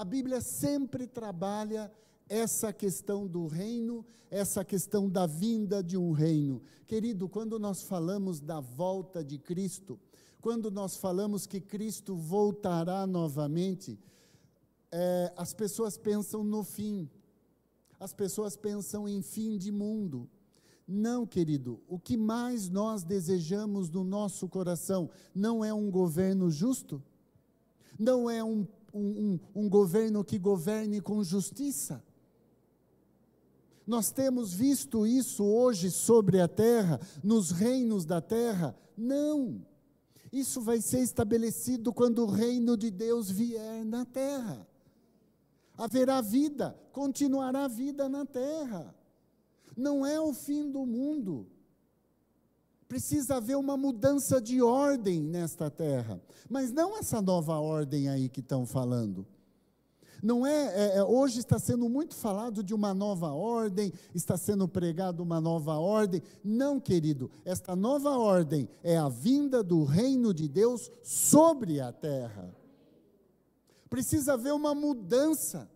A 0.00 0.04
Bíblia 0.06 0.40
sempre 0.40 1.06
trabalha 1.06 1.92
essa 2.26 2.72
questão 2.72 3.26
do 3.26 3.46
reino, 3.46 4.02
essa 4.30 4.64
questão 4.64 5.10
da 5.10 5.26
vinda 5.26 5.82
de 5.82 5.94
um 5.94 6.12
reino. 6.12 6.62
Querido, 6.86 7.28
quando 7.28 7.58
nós 7.58 7.82
falamos 7.82 8.40
da 8.40 8.60
volta 8.60 9.22
de 9.22 9.38
Cristo, 9.38 10.00
quando 10.40 10.70
nós 10.70 10.96
falamos 10.96 11.46
que 11.46 11.60
Cristo 11.60 12.16
voltará 12.16 13.06
novamente, 13.06 13.98
é, 14.90 15.34
as 15.36 15.52
pessoas 15.52 15.98
pensam 15.98 16.42
no 16.42 16.64
fim, 16.64 17.06
as 17.98 18.14
pessoas 18.14 18.56
pensam 18.56 19.06
em 19.06 19.20
fim 19.20 19.58
de 19.58 19.70
mundo. 19.70 20.26
Não, 20.88 21.26
querido, 21.26 21.78
o 21.86 21.98
que 21.98 22.16
mais 22.16 22.70
nós 22.70 23.04
desejamos 23.04 23.90
no 23.90 24.02
nosso 24.02 24.48
coração 24.48 25.10
não 25.34 25.62
é 25.62 25.74
um 25.74 25.90
governo 25.90 26.50
justo, 26.50 27.02
não 27.98 28.30
é 28.30 28.42
um, 28.42 28.66
um, 28.92 29.38
um, 29.54 29.62
um 29.62 29.68
governo 29.68 30.24
que 30.24 30.38
governe 30.38 31.00
com 31.00 31.22
justiça. 31.22 32.02
Nós 33.86 34.10
temos 34.10 34.52
visto 34.52 35.06
isso 35.06 35.44
hoje 35.44 35.90
sobre 35.90 36.40
a 36.40 36.46
terra, 36.46 37.00
nos 37.22 37.50
reinos 37.50 38.04
da 38.04 38.20
terra? 38.20 38.76
Não. 38.96 39.66
Isso 40.32 40.60
vai 40.60 40.80
ser 40.80 41.00
estabelecido 41.00 41.92
quando 41.92 42.22
o 42.22 42.30
reino 42.30 42.76
de 42.76 42.90
Deus 42.90 43.30
vier 43.30 43.84
na 43.84 44.04
terra. 44.04 44.66
Haverá 45.76 46.20
vida, 46.20 46.78
continuará 46.92 47.66
vida 47.66 48.08
na 48.08 48.24
terra 48.24 48.94
não 49.80 50.04
é 50.04 50.20
o 50.20 50.32
fim 50.32 50.70
do 50.70 50.84
mundo. 50.84 51.46
Precisa 52.90 53.36
haver 53.36 53.56
uma 53.56 53.76
mudança 53.76 54.40
de 54.40 54.60
ordem 54.60 55.22
nesta 55.22 55.70
terra, 55.70 56.20
mas 56.48 56.72
não 56.72 56.98
essa 56.98 57.22
nova 57.22 57.56
ordem 57.56 58.08
aí 58.08 58.28
que 58.28 58.40
estão 58.40 58.66
falando. 58.66 59.24
Não 60.20 60.44
é, 60.44 60.66
é, 60.74 60.96
é, 60.96 61.04
hoje 61.04 61.38
está 61.38 61.56
sendo 61.56 61.88
muito 61.88 62.16
falado 62.16 62.64
de 62.64 62.74
uma 62.74 62.92
nova 62.92 63.28
ordem, 63.28 63.92
está 64.12 64.36
sendo 64.36 64.66
pregado 64.66 65.22
uma 65.22 65.40
nova 65.40 65.78
ordem. 65.78 66.20
Não, 66.42 66.80
querido, 66.80 67.30
esta 67.44 67.76
nova 67.76 68.18
ordem 68.18 68.68
é 68.82 68.96
a 68.96 69.08
vinda 69.08 69.62
do 69.62 69.84
reino 69.84 70.34
de 70.34 70.48
Deus 70.48 70.90
sobre 71.00 71.80
a 71.80 71.92
terra. 71.92 72.52
Precisa 73.88 74.32
haver 74.32 74.52
uma 74.52 74.74
mudança 74.74 75.70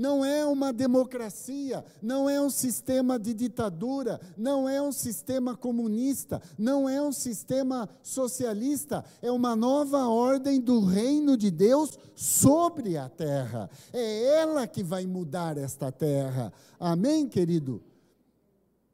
não 0.00 0.24
é 0.24 0.46
uma 0.46 0.72
democracia, 0.72 1.84
não 2.00 2.28
é 2.28 2.40
um 2.40 2.48
sistema 2.48 3.18
de 3.18 3.34
ditadura, 3.34 4.18
não 4.34 4.66
é 4.66 4.80
um 4.80 4.90
sistema 4.90 5.54
comunista, 5.54 6.40
não 6.58 6.88
é 6.88 7.02
um 7.02 7.12
sistema 7.12 7.86
socialista, 8.02 9.04
é 9.20 9.30
uma 9.30 9.54
nova 9.54 10.08
ordem 10.08 10.58
do 10.58 10.80
reino 10.80 11.36
de 11.36 11.50
Deus 11.50 11.98
sobre 12.16 12.96
a 12.96 13.10
terra. 13.10 13.68
É 13.92 14.36
ela 14.40 14.66
que 14.66 14.82
vai 14.82 15.04
mudar 15.04 15.58
esta 15.58 15.92
terra. 15.92 16.50
Amém, 16.78 17.28
querido? 17.28 17.82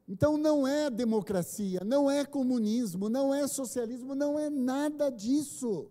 Então 0.09 0.37
não 0.37 0.67
é 0.67 0.91
democracia, 0.91 1.83
não 1.85 2.11
é 2.11 2.25
comunismo, 2.25 3.09
não 3.09 3.33
é 3.33 3.47
socialismo, 3.47 4.13
não 4.17 4.37
é 4.37 4.51
nada 4.51 5.09
disso. 5.09 5.87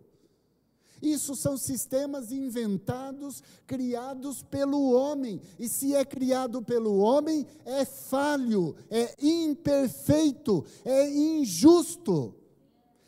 Isso 1.02 1.36
são 1.36 1.58
sistemas 1.58 2.32
inventados, 2.32 3.44
criados 3.68 4.44
pelo 4.44 4.92
homem. 4.92 5.42
E 5.60 5.68
se 5.68 5.94
é 5.94 6.04
criado 6.04 6.62
pelo 6.62 6.98
homem, 6.98 7.46
é 7.66 7.86
falho, 7.86 8.76
é 8.90 9.16
imperfeito, 9.22 10.64
é 10.84 11.10
injusto. 11.10 12.34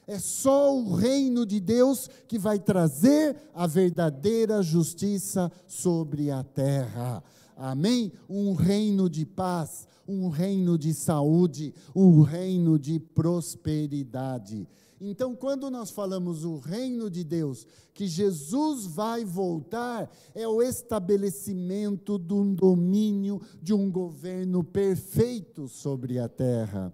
É 0.05 0.19
só 0.19 0.73
o 0.73 0.95
reino 0.95 1.45
de 1.45 1.59
Deus 1.59 2.09
que 2.29 2.39
vai 2.39 2.57
trazer 2.57 3.35
a 3.53 3.67
verdadeira 3.67 4.63
justiça 4.63 5.51
sobre 5.67 6.31
a 6.31 6.43
terra. 6.43 7.21
Amém? 7.57 8.13
Um 8.29 8.53
reino 8.53 9.09
de 9.09 9.25
paz, 9.25 9.85
um 10.07 10.29
reino 10.29 10.77
de 10.77 10.93
saúde, 10.93 11.73
um 11.93 12.21
reino 12.21 12.79
de 12.79 12.99
prosperidade. 12.99 14.65
Então, 14.99 15.35
quando 15.35 15.69
nós 15.69 15.91
falamos 15.91 16.43
o 16.43 16.57
reino 16.57 17.09
de 17.09 17.23
Deus, 17.23 17.67
que 17.93 18.07
Jesus 18.07 18.87
vai 18.87 19.23
voltar, 19.23 20.11
é 20.33 20.47
o 20.47 20.61
estabelecimento 20.61 22.17
de 22.17 22.33
um 22.33 22.53
domínio, 22.53 23.39
de 23.61 23.73
um 23.73 23.91
governo 23.91 24.63
perfeito 24.63 25.67
sobre 25.67 26.17
a 26.17 26.27
terra. 26.27 26.91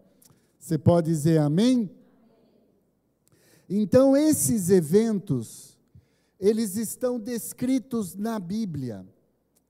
Você 0.60 0.78
pode 0.78 1.10
dizer 1.10 1.40
amém? 1.40 1.90
Então, 3.70 4.18
esses 4.18 4.70
eventos, 4.70 5.78
eles 6.38 6.76
estão 6.76 7.18
descritos 7.18 8.16
na 8.16 8.38
Bíblia, 8.38 9.06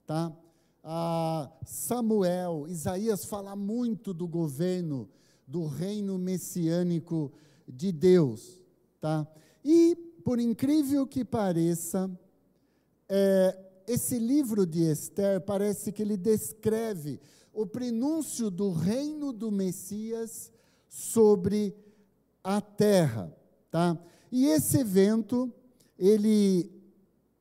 tá? 0.08 0.36
Ah, 0.84 1.52
Samuel, 1.66 2.66
Isaías 2.68 3.26
fala 3.26 3.56
muito 3.56 4.12
do 4.14 4.28
governo, 4.28 5.08
do 5.48 5.66
reino 5.66 6.18
messiânico 6.18 7.32
de 7.68 7.92
Deus, 7.92 8.60
tá? 9.00 9.28
E, 9.64 9.96
por 10.24 10.40
incrível 10.40 11.06
que 11.06 11.24
pareça, 11.24 12.10
é, 13.10 13.58
esse 13.88 14.18
livro 14.18 14.66
de 14.66 14.84
Esther 14.84 15.42
parece 15.42 15.92
que 15.92 16.02
ele 16.02 16.18
descreve 16.18 17.20
o 17.54 17.66
prenúncio 17.66 18.50
do 18.50 18.72
reino 18.72 19.32
do 19.32 19.52
Messias 19.52 20.52
sobre 20.88 21.76
a 22.44 22.60
terra, 22.60 23.36
tá? 23.70 23.98
E 24.32 24.48
esse 24.48 24.80
evento, 24.80 25.54
ele 25.98 26.72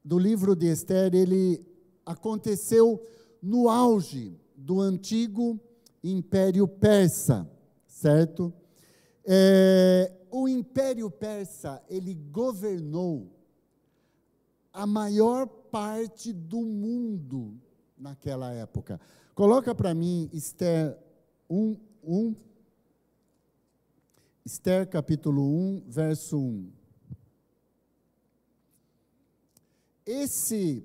do 0.04 0.18
livro 0.18 0.54
de 0.54 0.66
Esther, 0.66 1.14
ele 1.14 1.64
aconteceu 2.04 3.00
no 3.40 3.68
auge 3.68 4.38
do 4.56 4.80
antigo 4.80 5.58
Império 6.02 6.66
Persa, 6.66 7.48
certo? 7.87 8.52
É, 9.24 10.12
o 10.30 10.48
Império 10.48 11.11
Persa, 11.11 11.82
ele 11.88 12.14
governou 12.14 13.30
a 14.72 14.87
maior 14.87 15.46
parte 15.46 16.32
do 16.32 16.62
mundo 16.62 17.61
naquela 17.96 18.52
época. 18.52 19.00
Coloca 19.35 19.74
para 19.74 19.94
mim 19.94 20.28
Esther 20.32 20.98
1, 21.48 21.76
1. 22.02 22.37
Esther 24.44 24.88
capítulo 24.88 25.42
1, 25.42 25.85
verso 25.87 26.38
1. 26.38 26.72
Esse 30.04 30.85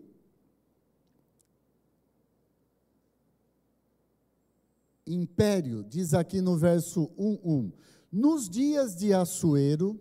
império, 5.08 5.84
diz 5.84 6.14
aqui 6.14 6.40
no 6.40 6.56
verso 6.58 7.10
1, 7.18 7.40
1 7.44 7.72
nos 8.12 8.50
dias 8.50 8.96
de 8.96 9.14
Assuero, 9.14 10.00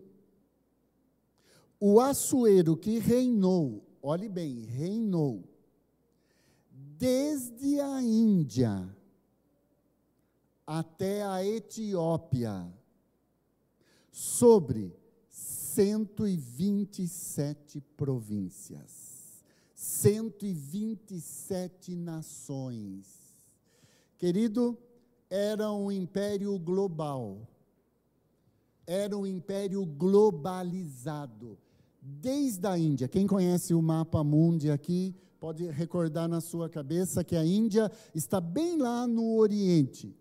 o 1.79 2.01
Assuero 2.01 2.75
que 2.77 2.99
reinou, 2.99 3.85
olhe 4.03 4.29
bem, 4.29 4.64
reinou, 4.64 5.49
desde 6.71 7.79
a 7.81 8.03
Índia 8.03 8.92
até 10.66 11.23
a 11.23 11.45
Etiópia, 11.45 12.66
sobre 14.11 14.99
127 15.29 17.81
províncias, 17.97 19.45
127 19.75 21.95
nações. 21.95 23.35
Querido, 24.16 24.79
era 25.29 25.71
um 25.71 25.92
império 25.92 26.59
global, 26.59 27.47
era 28.87 29.16
um 29.16 29.27
império 29.27 29.85
globalizado, 29.85 31.59
desde 32.01 32.66
a 32.66 32.79
Índia. 32.79 33.09
Quem 33.09 33.27
conhece 33.27 33.75
o 33.75 33.83
mapa 33.83 34.22
mundi 34.22 34.70
aqui, 34.70 35.14
pode 35.40 35.68
recordar 35.70 36.29
na 36.29 36.40
sua 36.40 36.68
cabeça 36.68 37.25
que 37.25 37.37
a 37.37 37.44
Índia 37.44 37.90
está 38.14 38.40
bem 38.40 38.79
lá 38.79 39.07
no 39.07 39.37
Oriente. 39.37 40.16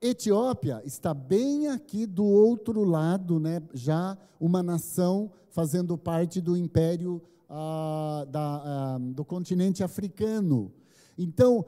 Etiópia 0.00 0.80
está 0.84 1.12
bem 1.12 1.68
aqui 1.68 2.06
do 2.06 2.24
outro 2.24 2.84
lado, 2.84 3.40
né, 3.40 3.60
já 3.74 4.16
uma 4.38 4.62
nação 4.62 5.30
fazendo 5.50 5.98
parte 5.98 6.40
do 6.40 6.56
império 6.56 7.20
ah, 7.48 8.26
da, 8.28 8.62
ah, 8.64 8.98
do 9.00 9.24
continente 9.24 9.82
africano. 9.82 10.72
Então, 11.16 11.64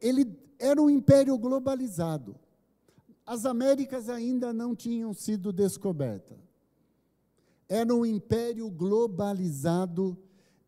ele 0.00 0.26
era 0.58 0.80
um 0.80 0.88
império 0.88 1.36
globalizado. 1.36 2.36
As 3.26 3.44
Américas 3.44 4.08
ainda 4.08 4.52
não 4.52 4.74
tinham 4.74 5.12
sido 5.12 5.52
descobertas. 5.52 6.38
Era 7.68 7.92
um 7.92 8.06
império 8.06 8.70
globalizado, 8.70 10.16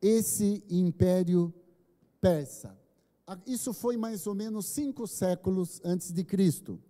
esse 0.02 0.64
império 0.68 1.54
persa. 2.20 2.76
Isso 3.46 3.72
foi 3.72 3.96
mais 3.96 4.26
ou 4.26 4.34
menos 4.34 4.66
cinco 4.66 5.06
séculos 5.06 5.80
antes 5.84 6.12
de 6.12 6.24
Cristo. 6.24 6.80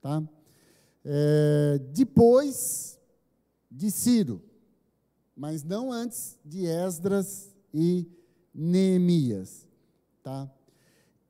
Tá? 0.00 0.22
É, 1.04 1.78
depois 1.92 2.98
de 3.70 3.90
Ciro, 3.90 4.42
mas 5.36 5.62
não 5.62 5.92
antes 5.92 6.38
de 6.44 6.66
Esdras 6.66 7.54
e 7.72 8.08
Neemias. 8.52 9.66
Tá? 10.22 10.50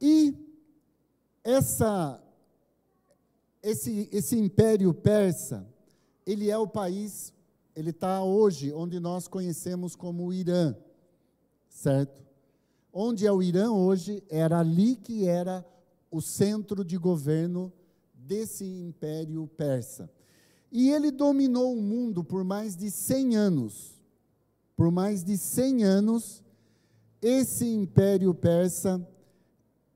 E 0.01 0.35
essa, 1.42 2.23
esse, 3.64 4.09
esse 4.12 4.37
império 4.37 4.92
persa, 4.92 5.66
ele 6.27 6.50
é 6.50 6.59
o 6.59 6.68
país, 6.68 7.33
ele 7.74 7.90
está 7.90 8.22
hoje 8.22 8.70
onde 8.72 9.00
nós 9.00 9.27
conhecemos 9.27 9.96
como 9.96 10.33
Irã, 10.33 10.77
certo? 11.66 12.22
Onde 12.92 13.27
é 13.27 13.33
o 13.33 13.42
Irã 13.42 13.72
hoje, 13.72 14.22
era 14.29 14.61
ali 14.61 14.96
que 14.96 15.27
era 15.27 15.66
o 16.11 16.20
centro 16.20 16.85
de 16.85 16.98
governo 16.98 17.72
desse 18.12 18.64
império 18.64 19.46
persa. 19.57 20.11
E 20.70 20.90
ele 20.90 21.11
dominou 21.11 21.72
o 21.72 21.83
mundo 21.83 22.22
por 22.22 22.44
mais 22.44 22.77
de 22.77 22.90
100 22.90 23.37
anos. 23.37 23.94
Por 24.77 24.90
mais 24.90 25.24
de 25.24 25.38
100 25.38 25.85
anos, 25.85 26.42
esse 27.22 27.66
império 27.66 28.35
persa, 28.35 29.07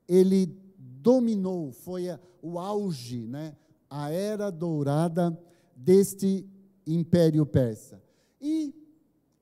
ele 0.07 0.57
dominou, 1.01 1.71
foi 1.71 2.05
o 2.41 2.59
auge, 2.59 3.25
né, 3.25 3.55
a 3.89 4.11
era 4.11 4.51
dourada 4.51 5.37
deste 5.75 6.47
império 6.85 7.45
persa. 7.45 8.01
E 8.39 8.73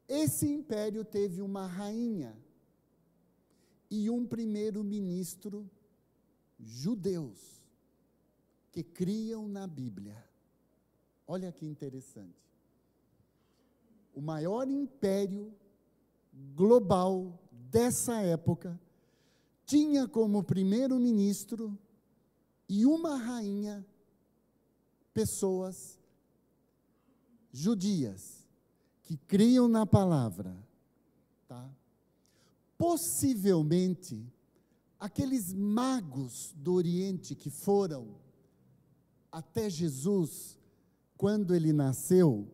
esse 0.07 0.47
império 0.47 1.03
teve 1.03 1.41
uma 1.41 1.65
rainha 1.65 2.35
e 3.89 4.09
um 4.09 4.25
primeiro-ministro 4.25 5.69
judeus 6.59 7.65
que 8.71 8.83
criam 8.83 9.47
na 9.47 9.65
Bíblia. 9.65 10.23
Olha 11.25 11.51
que 11.51 11.65
interessante. 11.65 12.47
O 14.13 14.21
maior 14.21 14.67
império 14.67 15.53
global 16.55 17.39
dessa 17.51 18.21
época 18.21 18.79
tinha 19.67 20.07
como 20.07 20.41
primeiro-ministro 20.43 21.77
e 22.69 22.85
uma 22.85 23.17
rainha 23.17 23.85
pessoas 25.13 25.99
judias 27.51 28.47
que 29.03 29.17
criam 29.17 29.67
na 29.67 29.85
palavra, 29.85 30.57
tá? 31.47 31.69
Possivelmente 32.77 34.25
aqueles 34.99 35.53
magos 35.53 36.53
do 36.55 36.73
Oriente 36.73 37.35
que 37.35 37.49
foram 37.49 38.15
até 39.29 39.69
Jesus, 39.69 40.57
quando 41.17 41.53
ele 41.53 41.73
nasceu, 41.73 42.47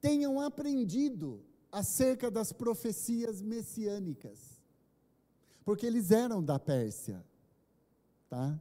tenham 0.00 0.40
aprendido 0.40 1.44
acerca 1.70 2.30
das 2.30 2.52
profecias 2.52 3.40
messiânicas, 3.40 4.51
porque 5.64 5.86
eles 5.86 6.10
eram 6.10 6.42
da 6.42 6.58
Pérsia, 6.58 7.24
tá? 8.28 8.60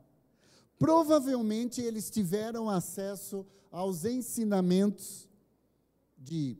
Provavelmente 0.77 1.81
eles 1.81 2.09
tiveram 2.09 2.69
acesso 2.69 3.45
aos 3.71 4.05
ensinamentos 4.05 5.29
de 6.17 6.57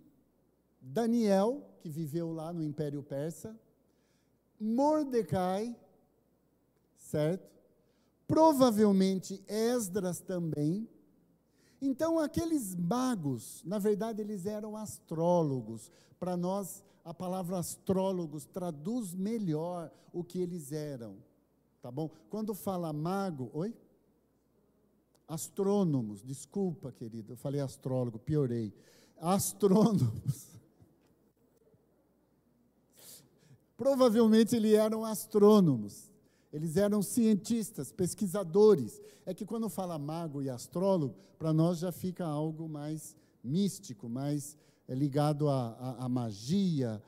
Daniel, 0.80 1.68
que 1.80 1.90
viveu 1.90 2.32
lá 2.32 2.54
no 2.54 2.64
Império 2.64 3.04
Persa, 3.04 3.60
Mordecai, 4.60 5.76
certo? 6.98 7.52
provavelmente 8.32 9.44
Esdras 9.46 10.22
também. 10.22 10.88
Então, 11.82 12.20
aqueles 12.20 12.76
magos, 12.76 13.64
na 13.66 13.80
verdade, 13.80 14.22
eles 14.22 14.46
eram 14.46 14.78
astrólogos. 14.78 15.92
Para 16.20 16.38
nós, 16.38 16.84
a 17.04 17.12
palavra 17.12 17.58
astrólogos 17.58 18.46
traduz 18.46 19.16
melhor 19.16 19.92
o 20.14 20.24
que 20.24 20.40
eles 20.40 20.72
eram. 20.72 21.18
Tá 21.82 21.90
bom? 21.90 22.08
Quando 22.30 22.54
fala 22.54 22.94
mago, 22.94 23.50
oi? 23.54 23.76
Astrônomos, 25.28 26.22
desculpa, 26.22 26.92
querido, 26.92 27.34
eu 27.34 27.38
falei 27.38 27.60
astrólogo, 27.60 28.20
piorei. 28.20 28.72
Astrônomos. 29.18 30.52
Provavelmente 33.76 34.56
eles 34.56 34.74
eram 34.74 35.04
astrônomos. 35.04 36.11
Eles 36.52 36.76
eram 36.76 37.02
cientistas, 37.02 37.92
pesquisadores. 37.92 39.02
É 39.26 39.34
que 39.34 39.46
quando 39.46 39.70
fala 39.70 39.98
mago 39.98 40.42
e 40.42 40.50
astrólogo, 40.50 41.16
para 41.38 41.54
nós 41.54 41.80
já 41.80 41.92
fica 41.92 42.26
algo 42.26 42.68
mais 42.68 43.16
místico, 43.44 44.10
mais 44.10 44.58
é, 44.88 44.94
ligado 44.94 45.50
à, 45.50 46.08
magia, 46.10 47.02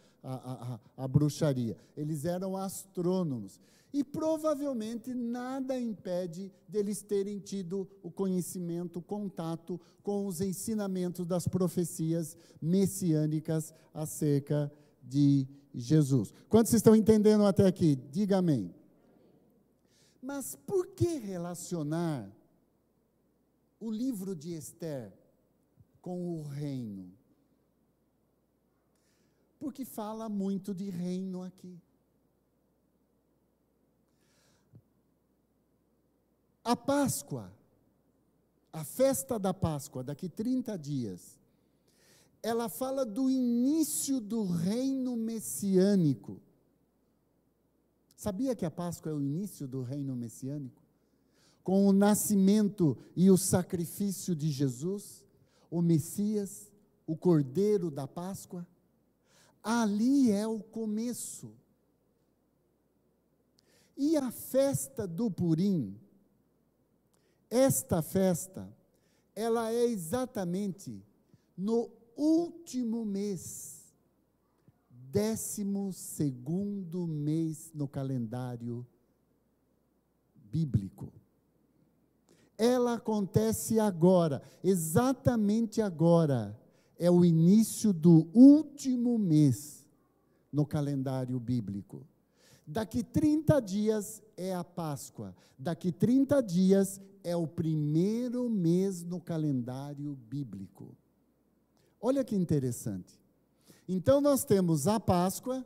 à 0.95 1.08
bruxaria. 1.08 1.77
Eles 1.95 2.25
eram 2.25 2.56
astrônomos. 2.56 3.60
E 3.93 4.03
provavelmente 4.03 5.13
nada 5.13 5.79
impede 5.79 6.51
deles 6.67 7.03
terem 7.03 7.38
tido 7.38 7.88
o 8.01 8.10
conhecimento, 8.10 8.97
o 8.97 9.03
contato 9.03 9.79
com 10.01 10.25
os 10.25 10.41
ensinamentos 10.41 11.27
das 11.27 11.47
profecias 11.47 12.36
messiânicas 12.60 13.71
acerca 13.93 14.71
de 15.03 15.47
Jesus. 15.75 16.34
Quantos 16.49 16.73
estão 16.73 16.95
entendendo 16.95 17.45
até 17.45 17.67
aqui? 17.67 17.95
Diga 18.10 18.38
amém. 18.38 18.73
Mas 20.23 20.55
por 20.55 20.88
que 20.88 21.17
relacionar 21.17 22.31
o 23.77 23.91
livro 23.91 24.33
de 24.33 24.53
Esther 24.53 25.12
com 26.01 26.39
o 26.39 26.43
reino? 26.43 27.12
Porque 29.59 29.83
fala 29.83 30.29
muito 30.29 30.73
de 30.73 30.89
reino 30.89 31.43
aqui. 31.43 31.77
A 36.63 36.77
Páscoa, 36.77 37.51
a 38.71 38.86
festa 38.86 39.38
da 39.38 39.53
Páscoa, 39.53 40.05
daqui 40.05 40.29
30 40.29 40.77
dias, 40.79 41.38
ela 42.41 42.69
fala 42.69 43.05
do 43.05 43.29
início 43.29 44.21
do 44.21 44.45
reino 44.45 45.17
messiânico. 45.17 46.41
Sabia 48.23 48.55
que 48.55 48.65
a 48.65 48.71
Páscoa 48.71 49.12
é 49.12 49.13
o 49.13 49.21
início 49.21 49.67
do 49.67 49.81
reino 49.81 50.15
messiânico? 50.15 50.81
Com 51.62 51.86
o 51.86 51.91
nascimento 51.91 52.97
e 53.17 53.29
o 53.29 53.38
sacrifício 53.38 54.33
de 54.33 54.49
Jesus, 54.49 55.25
o 55.69 55.81
Messias, 55.81 56.71
o 57.05 57.17
Cordeiro 57.17 57.91
da 57.91 58.07
Páscoa, 58.07 58.65
ali 59.62 60.31
é 60.31 60.47
o 60.47 60.62
começo. 60.62 61.51
E 63.97 64.15
a 64.15 64.31
festa 64.31 65.05
do 65.05 65.29
Purim, 65.29 65.99
esta 67.49 68.01
festa, 68.01 68.73
ela 69.36 69.69
é 69.69 69.83
exatamente 69.83 71.03
no 71.57 71.91
último 72.15 73.03
mês 73.03 73.83
décimo 75.13 75.93
segundo 75.93 77.06
mês 77.06 77.71
no 77.71 77.88
calendário 77.88 78.84
bíblico. 80.34 81.13
Ela 82.58 82.95
acontece 82.95 83.80
agora, 83.80 84.41
exatamente 84.63 85.84
agora. 85.84 86.60
É 86.97 87.12
o 87.12 87.23
início 87.23 87.93
do 87.93 88.28
último 88.34 89.19
mês 89.19 89.86
no 90.52 90.65
calendário 90.65 91.39
bíblico. 91.39 92.08
Daqui 92.65 93.04
30 93.04 93.60
dias 93.60 94.23
é 94.36 94.56
a 94.56 94.63
Páscoa. 94.63 95.36
Daqui 95.60 95.91
30 95.91 96.41
dias 96.41 96.99
é 97.23 97.36
o 97.36 97.45
primeiro 97.45 98.49
mês 98.49 99.04
no 99.04 99.21
calendário 99.21 100.15
bíblico. 100.15 100.97
Olha 102.02 102.23
que 102.23 102.36
interessante. 102.36 103.22
Então 103.88 104.22
nós 104.22 104.43
temos 104.46 104.88
a 104.88 105.00
Páscoa, 105.00 105.65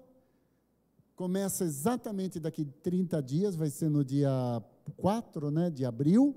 começa 1.15 1.63
exatamente 1.63 2.39
daqui 2.39 2.65
30 2.65 3.21
dias, 3.21 3.55
vai 3.55 3.69
ser 3.69 3.89
no 3.89 4.03
dia 4.03 4.29
4 4.97 5.51
né, 5.51 5.69
de 5.69 5.85
abril, 5.85 6.35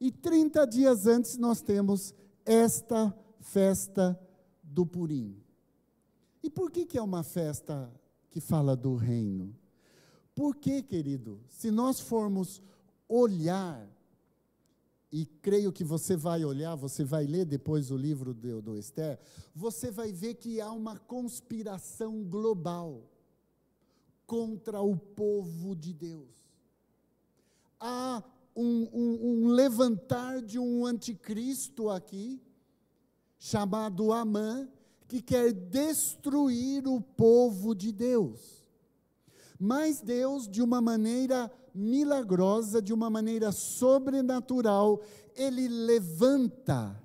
e 0.00 0.10
30 0.10 0.66
dias 0.66 1.06
antes 1.06 1.36
nós 1.36 1.62
temos 1.62 2.14
esta 2.44 3.16
festa 3.40 4.18
do 4.62 4.84
Purim. 4.84 5.36
E 6.42 6.50
por 6.50 6.70
que, 6.70 6.84
que 6.84 6.98
é 6.98 7.02
uma 7.02 7.22
festa 7.22 7.90
que 8.30 8.40
fala 8.40 8.76
do 8.76 8.96
reino? 8.96 9.54
Porque, 10.34 10.82
querido, 10.82 11.40
se 11.48 11.70
nós 11.70 12.00
formos 12.00 12.60
olhar, 13.08 13.88
e 15.16 15.26
creio 15.26 15.72
que 15.72 15.84
você 15.84 16.16
vai 16.16 16.44
olhar, 16.44 16.74
você 16.74 17.04
vai 17.04 17.24
ler 17.24 17.44
depois 17.44 17.92
o 17.92 17.96
livro 17.96 18.34
do, 18.34 18.60
do 18.60 18.76
Esther, 18.76 19.16
você 19.54 19.88
vai 19.88 20.10
ver 20.10 20.34
que 20.34 20.60
há 20.60 20.72
uma 20.72 20.98
conspiração 20.98 22.24
global 22.24 23.08
contra 24.26 24.82
o 24.82 24.96
povo 24.96 25.76
de 25.76 25.92
Deus. 25.92 26.26
Há 27.78 28.24
um, 28.56 28.88
um, 28.92 29.44
um 29.44 29.48
levantar 29.50 30.42
de 30.42 30.58
um 30.58 30.84
anticristo 30.84 31.90
aqui, 31.90 32.42
chamado 33.38 34.12
Amã, 34.12 34.68
que 35.06 35.22
quer 35.22 35.52
destruir 35.52 36.88
o 36.88 37.00
povo 37.00 37.72
de 37.72 37.92
Deus. 37.92 38.68
Mas 39.60 40.00
Deus, 40.00 40.48
de 40.48 40.60
uma 40.60 40.80
maneira 40.80 41.48
milagrosa, 41.74 42.80
de 42.80 42.92
uma 42.92 43.10
maneira 43.10 43.50
sobrenatural, 43.50 45.02
ele 45.34 45.68
levanta. 45.68 47.02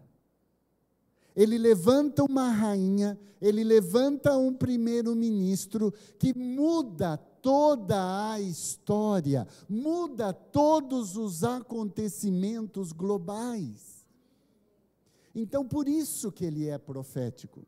Ele 1.35 1.57
levanta 1.57 2.23
uma 2.23 2.49
rainha, 2.49 3.17
ele 3.41 3.63
levanta 3.63 4.37
um 4.37 4.53
primeiro-ministro 4.53 5.93
que 6.17 6.37
muda 6.37 7.17
toda 7.41 8.31
a 8.31 8.39
história, 8.39 9.47
muda 9.67 10.33
todos 10.33 11.15
os 11.15 11.43
acontecimentos 11.43 12.91
globais. 12.91 14.05
Então, 15.33 15.65
por 15.65 15.87
isso 15.87 16.31
que 16.31 16.43
ele 16.43 16.67
é 16.67 16.77
profético. 16.77 17.65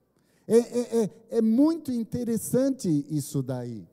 É, 0.48 0.58
é, 0.58 1.04
é, 1.04 1.10
é 1.38 1.42
muito 1.42 1.92
interessante 1.92 3.06
isso 3.10 3.42
daí. 3.42 3.88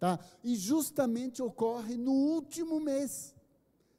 Tá? 0.00 0.18
E 0.42 0.56
justamente 0.56 1.42
ocorre 1.42 1.98
no 1.98 2.10
último 2.10 2.80
mês, 2.80 3.34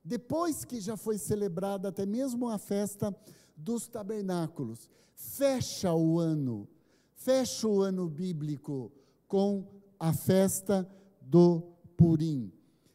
depois 0.03 0.65
que 0.65 0.81
já 0.81 0.97
foi 0.97 1.19
celebrada 1.19 1.89
até 1.89 2.07
mesmo 2.07 2.49
a 2.49 2.57
festa 2.57 3.15
dos 3.55 3.87
tabernáculos. 3.87 4.89
Fecha 5.13 5.93
o 5.93 6.19
ano, 6.19 6.67
fecha 7.13 7.67
o 7.67 7.83
ano 7.83 8.09
bíblico 8.09 8.91
com 9.27 9.67
a 9.99 10.11
festa 10.11 10.89
do 11.21 11.61
Purim. 11.95 12.51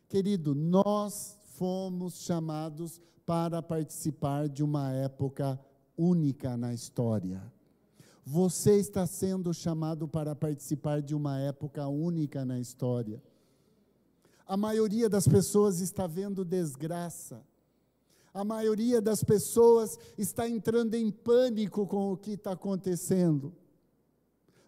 Querido, 0.09 0.53
nós 0.53 1.39
fomos 1.55 2.25
chamados 2.25 3.01
para 3.25 3.63
participar 3.63 4.49
de 4.49 4.65
uma 4.65 4.91
época 4.91 5.61
única 5.97 6.57
na 6.57 6.75
história. 6.75 7.41
Você 8.29 8.77
está 8.77 9.07
sendo 9.07 9.55
chamado 9.55 10.09
para 10.09 10.35
participar 10.35 11.01
de 11.01 11.15
uma 11.15 11.39
época 11.39 11.87
única 11.87 12.45
na 12.45 12.59
história. 12.59 13.23
A 14.45 14.57
maioria 14.57 15.09
das 15.09 15.29
pessoas 15.29 15.81
está 15.81 16.09
vendo 16.09 16.45
desgraça. 16.45 17.41
A 18.35 18.43
maioria 18.43 19.01
das 19.01 19.23
pessoas 19.23 19.97
está 20.19 20.49
entrando 20.49 20.97
em 20.97 21.09
pânico 21.09 21.87
com 21.87 22.11
o 22.11 22.17
que 22.17 22.33
está 22.33 22.51
acontecendo. 22.51 23.55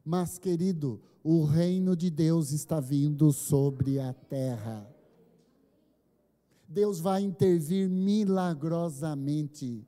Mas, 0.04 0.38
querido, 0.38 1.02
o 1.24 1.42
reino 1.42 1.96
de 1.96 2.10
Deus 2.10 2.52
está 2.52 2.78
vindo 2.78 3.32
sobre 3.32 3.98
a 3.98 4.12
terra. 4.12 4.88
Deus 6.68 7.00
vai 7.00 7.22
intervir 7.22 7.88
milagrosamente. 7.88 9.84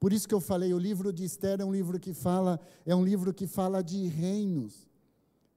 Por 0.00 0.14
isso 0.14 0.26
que 0.26 0.34
eu 0.34 0.40
falei, 0.40 0.72
o 0.72 0.78
livro 0.78 1.12
de 1.12 1.24
Esther 1.24 1.60
é 1.60 1.64
um 1.64 1.70
livro 1.70 2.00
que 2.00 2.14
fala, 2.14 2.58
é 2.86 2.96
um 2.96 3.04
livro 3.04 3.34
que 3.34 3.46
fala 3.46 3.84
de 3.84 4.06
reinos. 4.06 4.88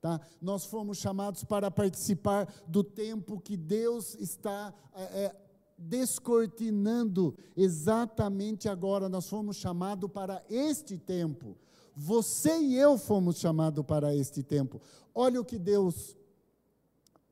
Tá? 0.01 0.19
Nós 0.41 0.65
fomos 0.65 0.97
chamados 0.97 1.45
para 1.45 1.71
participar 1.71 2.53
do 2.67 2.83
tempo 2.83 3.39
que 3.39 3.55
Deus 3.55 4.15
está 4.15 4.73
é, 4.93 5.33
descortinando 5.77 7.33
exatamente 7.55 8.67
agora. 8.67 9.07
Nós 9.07 9.29
fomos 9.29 9.55
chamados 9.55 10.11
para 10.11 10.43
este 10.49 10.97
tempo. 10.97 11.57
Você 11.95 12.59
e 12.59 12.75
eu 12.75 12.97
fomos 12.97 13.37
chamados 13.37 13.85
para 13.85 14.13
este 14.13 14.43
tempo. 14.43 14.81
Olha 15.15 15.39
o 15.39 15.45
que 15.45 15.57
Deus. 15.57 16.17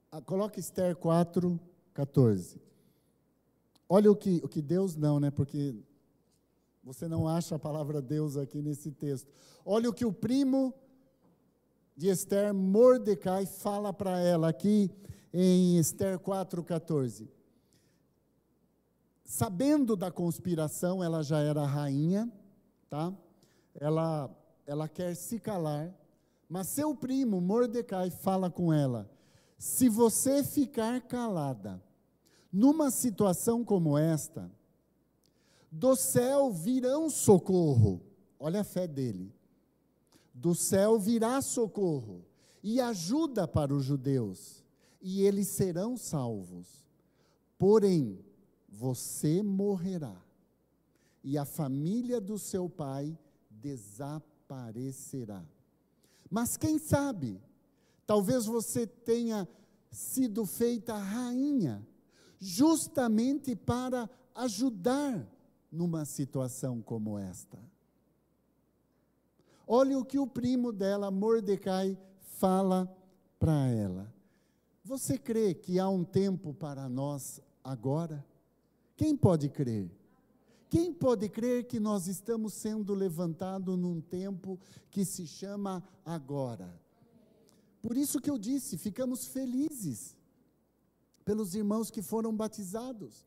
Ah, 0.10 0.22
coloca 0.22 0.62
Esther 0.62 0.96
4, 0.96 1.60
14. 1.94 2.62
Olha 3.90 4.10
o 4.10 4.16
que, 4.16 4.40
o 4.42 4.48
que 4.48 4.62
Deus 4.62 4.96
não, 4.96 5.20
né? 5.20 5.30
Porque 5.30 5.76
você 6.84 7.08
não 7.08 7.28
acha 7.28 7.56
a 7.56 7.60
palavra 7.60 8.02
Deus 8.02 8.36
aqui 8.36 8.62
nesse 8.62 8.92
texto. 8.92 9.32
Olha 9.64 9.90
o 9.90 9.94
que 9.94 10.06
o 10.06 10.12
primo 10.12 10.74
de 11.96 12.08
Esther, 12.08 12.54
Mordecai, 12.54 13.46
fala 13.46 13.94
para 13.94 14.20
ela 14.20 14.50
aqui 14.50 14.90
em 15.34 15.78
Esther 15.78 16.18
4,14. 16.20 17.28
Sabendo 19.24 19.96
da 19.96 20.12
conspiração, 20.12 21.04
ela 21.04 21.24
já 21.24 21.40
era 21.40 21.66
rainha, 21.66 22.32
tá? 22.90 23.14
Ela, 23.76 24.30
ela 24.66 24.90
quer 24.90 25.16
se 25.16 25.40
calar, 25.40 25.94
mas 26.50 26.68
seu 26.68 26.96
primo, 26.96 27.40
Mordecai, 27.40 28.10
fala 28.10 28.50
com 28.50 28.74
ela: 28.74 29.10
se 29.58 29.88
você 29.88 30.44
ficar 30.44 31.00
calada, 31.02 31.82
numa 32.52 32.92
situação 32.92 33.64
como 33.64 33.98
esta, 33.98 34.52
do 35.72 35.96
céu 35.96 36.52
virão 36.52 37.10
socorro. 37.10 38.02
Olha 38.38 38.62
a 38.62 38.64
fé 38.64 38.88
dele. 38.88 39.34
Do 40.34 40.54
céu 40.54 41.00
virá 41.00 41.42
socorro 41.42 42.26
e 42.64 42.82
ajuda 42.82 43.48
para 43.48 43.74
os 43.74 43.86
judeus, 43.86 44.64
e 45.02 45.22
eles 45.22 45.48
serão 45.48 45.98
salvos. 45.98 46.86
Porém, 47.58 48.20
você 48.68 49.42
morrerá, 49.42 50.16
e 51.24 51.38
a 51.38 51.46
família 51.46 52.20
do 52.20 52.38
seu 52.38 52.70
pai 52.70 53.18
desaparecerá. 53.50 55.44
Mas 56.30 56.58
quem 56.58 56.80
sabe, 56.80 57.40
talvez 58.06 58.46
você 58.46 58.88
tenha 58.88 59.48
sido 59.92 60.46
feita 60.46 60.96
rainha, 60.98 61.86
justamente 62.40 63.56
para 63.56 64.10
ajudar 64.34 65.28
numa 65.72 66.06
situação 66.06 66.82
como 66.82 67.18
esta. 67.18 67.58
Olha 69.66 69.98
o 69.98 70.04
que 70.04 70.20
o 70.20 70.28
primo 70.28 70.72
dela, 70.72 71.10
Mordecai, 71.10 71.98
fala 72.20 72.94
para 73.40 73.68
ela. 73.68 74.14
Você 74.84 75.18
crê 75.18 75.54
que 75.54 75.80
há 75.80 75.88
um 75.88 76.04
tempo 76.04 76.54
para 76.54 76.90
nós 76.90 77.40
agora? 77.64 78.26
Quem 78.98 79.16
pode 79.16 79.48
crer? 79.48 79.90
Quem 80.70 80.94
pode 80.94 81.30
crer 81.30 81.66
que 81.66 81.80
nós 81.80 82.08
estamos 82.08 82.54
sendo 82.54 82.94
levantados 82.94 83.78
num 83.78 84.02
tempo 84.02 84.60
que 84.90 85.06
se 85.06 85.28
chama 85.28 85.84
agora? 86.06 86.74
Por 87.82 87.98
isso 87.98 88.22
que 88.22 88.30
eu 88.30 88.38
disse, 88.38 88.78
ficamos 88.78 89.26
felizes 89.26 90.16
pelos 91.26 91.56
irmãos 91.56 91.90
que 91.90 92.02
foram 92.02 92.36
batizados. 92.36 93.26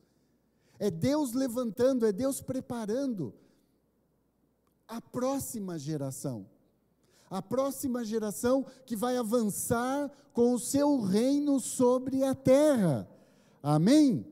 É 0.79 0.91
Deus 0.91 1.33
levantando, 1.33 2.07
é 2.07 2.13
Deus 2.13 2.41
preparando 2.41 3.33
a 4.87 5.01
próxima 5.01 5.79
geração. 5.79 6.47
A 7.31 7.41
próxima 7.41 8.05
geração 8.05 8.65
que 8.87 8.95
vai 8.95 9.17
avançar 9.17 10.11
com 10.33 10.53
o 10.53 10.59
seu 10.59 11.01
reino 11.01 11.59
sobre 11.59 12.23
a 12.23 12.35
terra. 12.35 13.09
Amém? 13.63 14.27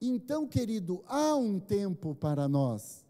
Então, 0.00 0.46
querido, 0.46 1.02
há 1.06 1.34
um 1.34 1.58
tempo 1.58 2.14
para 2.14 2.46
nós. 2.46 3.04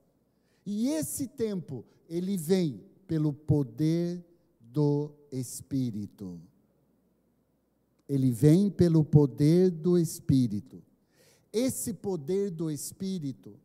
E 0.64 0.88
esse 0.88 1.26
tempo, 1.26 1.84
ele 2.08 2.36
vem 2.36 2.82
pelo 3.06 3.32
poder 3.32 4.24
do 4.60 5.10
Espírito. 5.30 6.40
Ele 8.08 8.30
vem 8.30 8.70
pelo 8.70 9.04
poder 9.04 9.70
do 9.70 9.98
Espírito. 9.98 10.82
Esse 11.52 11.94
poder 11.94 12.50
do 12.50 12.70
Espírito 12.70 13.58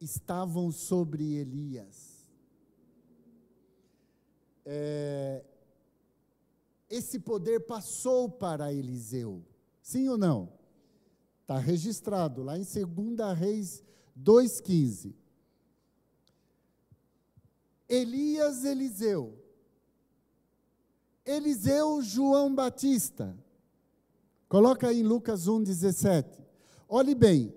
estavam 0.00 0.70
sobre 0.70 1.34
Elias. 1.34 2.28
É, 4.66 5.44
esse 6.88 7.18
poder 7.18 7.60
passou 7.60 8.28
para 8.30 8.72
Eliseu. 8.72 9.42
Sim 9.82 10.08
ou 10.08 10.18
não? 10.18 10.52
Está 11.42 11.58
registrado 11.58 12.42
lá 12.42 12.58
em 12.58 12.64
2 12.64 13.38
Reis 13.38 13.82
2,15. 14.18 15.14
Elias, 17.88 18.64
Eliseu. 18.64 19.38
Eliseu, 21.24 22.02
João 22.02 22.54
Batista. 22.54 23.36
Coloca 24.48 24.88
aí 24.88 25.00
em 25.00 25.02
Lucas 25.02 25.46
1,17. 25.46 26.43
Olhe 26.88 27.14
bem, 27.14 27.52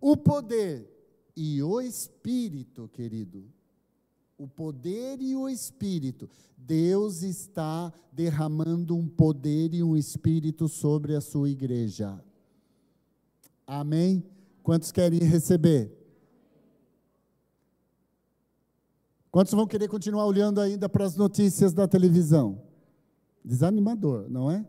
o 0.00 0.16
poder 0.16 0.88
e 1.36 1.62
o 1.62 1.80
Espírito, 1.80 2.88
querido. 2.88 3.44
O 4.36 4.46
poder 4.46 5.20
e 5.20 5.34
o 5.34 5.48
Espírito. 5.48 6.28
Deus 6.56 7.22
está 7.22 7.92
derramando 8.12 8.96
um 8.96 9.08
poder 9.08 9.74
e 9.74 9.82
um 9.82 9.96
Espírito 9.96 10.68
sobre 10.68 11.14
a 11.14 11.20
sua 11.20 11.50
igreja. 11.50 12.22
Amém? 13.66 14.24
Quantos 14.62 14.92
querem 14.92 15.20
receber? 15.20 15.92
Quantos 19.30 19.52
vão 19.52 19.66
querer 19.66 19.88
continuar 19.88 20.24
olhando 20.26 20.60
ainda 20.60 20.88
para 20.88 21.04
as 21.04 21.16
notícias 21.16 21.72
da 21.72 21.86
televisão? 21.86 22.62
Desanimador, 23.44 24.28
não 24.28 24.50
é? 24.50 24.66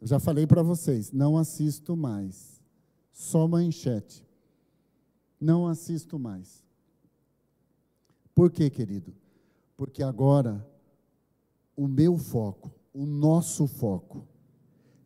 Eu 0.00 0.06
já 0.06 0.18
falei 0.18 0.46
para 0.46 0.62
vocês, 0.62 1.12
não 1.12 1.38
assisto 1.38 1.96
mais. 1.96 2.55
Só 3.16 3.48
manchete. 3.48 4.22
Não 5.40 5.66
assisto 5.66 6.18
mais. 6.18 6.62
Por 8.34 8.50
quê, 8.50 8.68
querido? 8.68 9.14
Porque 9.74 10.02
agora 10.02 10.62
o 11.74 11.88
meu 11.88 12.18
foco, 12.18 12.70
o 12.92 13.06
nosso 13.06 13.66
foco, 13.66 14.28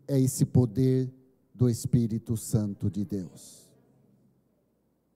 é 0.09 0.19
esse 0.19 0.45
poder 0.45 1.09
do 1.55 1.71
Espírito 1.71 2.37
Santo 2.37 2.91
de 2.91 3.05
Deus. 3.05 3.71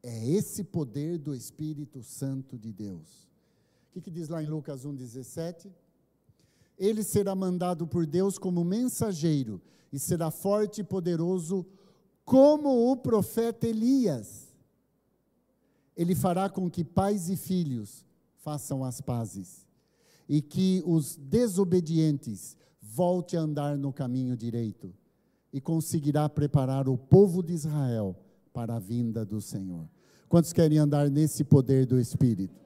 É 0.00 0.28
esse 0.28 0.62
poder 0.62 1.18
do 1.18 1.34
Espírito 1.34 2.00
Santo 2.00 2.56
de 2.56 2.72
Deus. 2.72 3.28
O 3.88 3.94
que, 3.94 4.02
que 4.02 4.10
diz 4.10 4.28
lá 4.28 4.40
em 4.40 4.46
Lucas 4.46 4.86
1,17? 4.86 5.68
Ele 6.78 7.02
será 7.02 7.34
mandado 7.34 7.88
por 7.88 8.06
Deus 8.06 8.38
como 8.38 8.62
mensageiro 8.62 9.60
e 9.92 9.98
será 9.98 10.30
forte 10.30 10.80
e 10.82 10.84
poderoso 10.84 11.66
como 12.24 12.90
o 12.90 12.96
profeta 12.96 13.66
Elias. 13.66 14.52
Ele 15.96 16.14
fará 16.14 16.48
com 16.48 16.70
que 16.70 16.84
pais 16.84 17.28
e 17.28 17.36
filhos 17.36 18.04
façam 18.38 18.84
as 18.84 19.00
pazes 19.00 19.66
e 20.28 20.42
que 20.42 20.82
os 20.86 21.16
desobedientes 21.16 22.56
volte 22.80 23.36
a 23.36 23.40
andar 23.40 23.78
no 23.78 23.92
caminho 23.92 24.36
direito 24.36 24.92
e 25.52 25.60
conseguirá 25.60 26.28
preparar 26.28 26.88
o 26.88 26.98
povo 26.98 27.42
de 27.42 27.52
Israel 27.52 28.16
para 28.52 28.76
a 28.76 28.78
vinda 28.78 29.24
do 29.24 29.40
Senhor. 29.40 29.88
Quantos 30.28 30.52
querem 30.52 30.78
andar 30.78 31.08
nesse 31.10 31.44
poder 31.44 31.86
do 31.86 31.98
Espírito? 31.98 32.60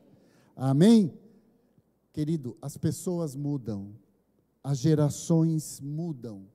Amém? 0.57 1.12
Querido, 2.12 2.57
as 2.62 2.77
pessoas 2.77 3.37
mudam, 3.37 3.94
as 4.64 4.79
gerações 4.79 5.81
mudam, 5.81 6.47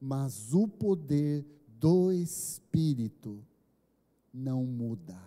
mas 0.00 0.52
o 0.52 0.68
poder 0.68 1.44
do 1.80 2.12
Espírito 2.12 3.42
não 4.32 4.64
muda. 4.66 5.18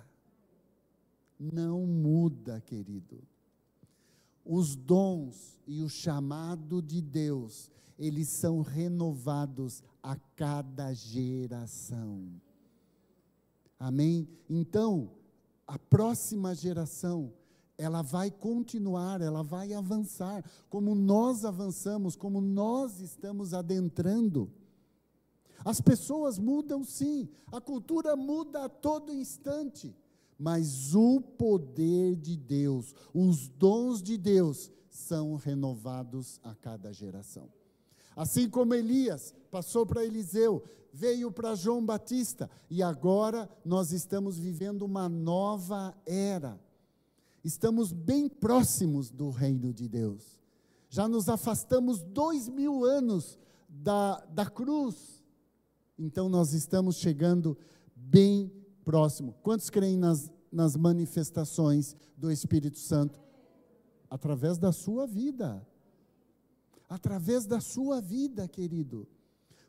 Não 1.39 1.86
muda, 1.88 2.62
querido. 2.62 3.20
Os 4.46 4.76
dons 4.76 5.60
e 5.66 5.82
o 5.82 5.89
chamado 5.89 6.80
de 6.80 7.02
Deus, 7.02 7.72
eles 7.98 8.30
são 8.30 8.62
renovados 8.62 9.82
a 10.02 10.16
cada 10.36 10.94
geração. 10.94 12.30
Amém? 13.80 14.28
Então, 14.48 15.10
a 15.66 15.80
próxima 15.80 16.54
geração, 16.54 17.34
ela 17.78 18.04
vai 18.04 18.30
continuar, 18.30 19.22
ela 19.22 19.42
vai 19.42 19.74
avançar, 19.74 20.46
como 20.70 20.94
nós 20.94 21.44
avançamos, 21.44 22.16
como 22.16 22.39
nós 22.39 23.00
estamos 23.00 23.56
adentrando. 23.56 24.52
As 25.63 25.80
pessoas 25.80 26.38
mudam 26.38 26.84
sim, 26.84 27.30
a 27.52 27.62
cultura 27.62 28.15
muda 28.15 28.65
a 28.65 28.69
todo 28.69 29.13
instante, 29.13 29.95
mas 30.38 30.93
o 30.93 31.21
poder 31.21 32.15
de 32.15 32.36
Deus, 32.36 32.93
os 33.13 33.47
dons 33.47 34.02
de 34.02 34.17
Deus 34.17 34.71
são 34.89 35.36
renovados 35.36 36.39
a 36.43 36.54
cada 36.54 36.91
geração. 36.91 37.49
Assim 38.15 38.49
como 38.49 38.73
Elias 38.73 39.34
passou 39.49 39.86
para 39.86 40.06
Eliseu, 40.06 40.63
veio 40.91 41.32
para 41.32 41.56
João 41.56 41.84
Batista 41.84 42.49
e 42.69 42.84
agora 42.84 43.49
nós 43.65 43.91
estamos 43.91 44.38
vivendo 44.38 44.84
uma 44.84 45.10
nova 45.10 45.95
era. 46.06 46.60
Estamos 47.43 47.91
bem 47.91 48.30
próximos 48.30 49.10
do 49.10 49.30
reino 49.30 49.73
de 49.73 49.89
Deus. 49.89 50.39
Já 50.89 51.08
nos 51.08 51.28
afastamos 51.28 52.04
dois 52.04 52.47
mil 52.47 52.86
anos 52.86 53.39
da, 53.67 54.23
da 54.26 54.45
cruz. 54.45 55.23
Então 55.98 56.28
nós 56.30 56.54
estamos 56.54 56.98
chegando 56.98 57.58
bem 57.96 58.52
próximo. 58.84 59.34
Quantos 59.44 59.70
creem 59.70 59.98
nas, 59.98 60.32
nas 60.52 60.76
manifestações 60.76 61.96
do 62.18 62.32
Espírito 62.32 62.78
Santo? 62.78 63.22
Através 64.10 64.58
da 64.58 64.72
sua 64.72 65.08
vida. 65.08 65.66
Através 66.90 67.46
da 67.46 67.60
sua 67.60 68.02
vida, 68.02 68.48
querido 68.48 69.08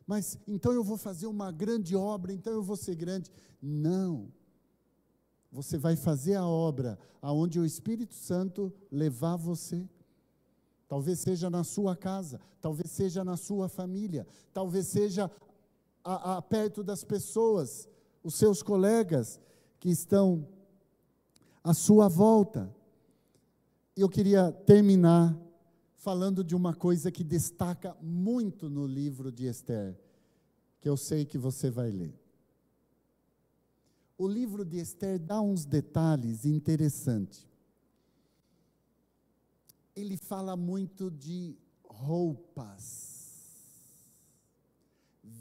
mas 0.07 0.37
então 0.47 0.71
eu 0.71 0.83
vou 0.83 0.97
fazer 0.97 1.27
uma 1.27 1.51
grande 1.51 1.95
obra, 1.95 2.31
então 2.31 2.53
eu 2.53 2.61
vou 2.61 2.75
ser 2.75 2.95
grande. 2.95 3.31
Não. 3.61 4.31
Você 5.51 5.77
vai 5.77 5.95
fazer 5.95 6.35
a 6.35 6.45
obra 6.45 6.99
aonde 7.21 7.59
o 7.59 7.65
Espírito 7.65 8.13
Santo 8.13 8.71
levar 8.91 9.35
você. 9.35 9.87
Talvez 10.87 11.19
seja 11.19 11.49
na 11.49 11.63
sua 11.63 11.95
casa, 11.95 12.39
talvez 12.61 12.91
seja 12.91 13.23
na 13.23 13.35
sua 13.35 13.67
família, 13.67 14.27
talvez 14.53 14.87
seja 14.87 15.31
a, 16.05 16.37
a, 16.37 16.41
perto 16.41 16.83
das 16.83 17.03
pessoas, 17.03 17.89
os 18.23 18.35
seus 18.35 18.61
colegas 18.61 19.41
que 19.79 19.89
estão 19.89 20.47
à 21.63 21.73
sua 21.73 22.07
volta. 22.07 22.73
Eu 23.97 24.07
queria 24.07 24.51
terminar 24.51 25.35
falando 25.95 26.43
de 26.43 26.55
uma 26.55 26.75
coisa 26.75 27.11
que 27.11 27.23
destaca 27.23 27.97
muito 27.99 28.69
no 28.69 28.85
livro 28.85 29.31
de 29.31 29.47
Esther, 29.47 29.97
que 30.79 30.87
eu 30.87 30.95
sei 30.95 31.25
que 31.25 31.39
você 31.39 31.71
vai 31.71 31.89
ler. 31.89 32.13
O 34.15 34.27
livro 34.27 34.63
de 34.63 34.77
Esther 34.77 35.19
dá 35.19 35.41
uns 35.41 35.65
detalhes 35.65 36.45
interessantes. 36.45 37.47
Ele 39.95 40.15
fala 40.15 40.55
muito 40.55 41.09
de 41.09 41.57
roupas, 41.83 43.14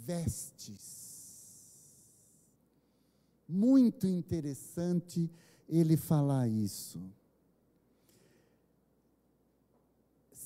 vestes. 0.07 1.05
Muito 3.49 4.07
interessante 4.07 5.31
ele 5.69 5.97
falar 5.97 6.49
isso. 6.49 7.01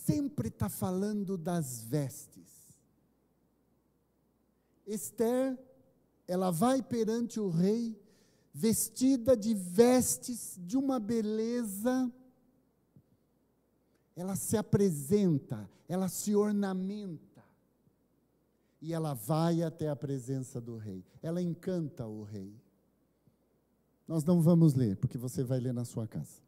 sempre 0.08 0.48
está 0.48 0.70
falando 0.70 1.36
das 1.36 1.82
vestes. 1.82 2.48
Esther, 4.86 5.58
ela 6.26 6.50
vai 6.50 6.80
perante 6.80 7.38
o 7.38 7.50
rei, 7.50 7.94
vestida 8.54 9.36
de 9.36 9.52
vestes 9.52 10.58
de 10.58 10.78
uma 10.78 10.98
beleza, 10.98 12.10
ela 14.16 14.34
se 14.34 14.56
apresenta, 14.56 15.68
ela 15.86 16.08
se 16.08 16.34
ornamenta, 16.34 17.27
e 18.80 18.92
ela 18.92 19.14
vai 19.14 19.62
até 19.62 19.88
a 19.88 19.96
presença 19.96 20.60
do 20.60 20.76
rei, 20.76 21.04
ela 21.22 21.42
encanta 21.42 22.06
o 22.06 22.22
rei. 22.22 22.54
Nós 24.06 24.24
não 24.24 24.40
vamos 24.40 24.74
ler, 24.74 24.96
porque 24.96 25.18
você 25.18 25.42
vai 25.44 25.60
ler 25.60 25.74
na 25.74 25.84
sua 25.84 26.06
casa. 26.06 26.40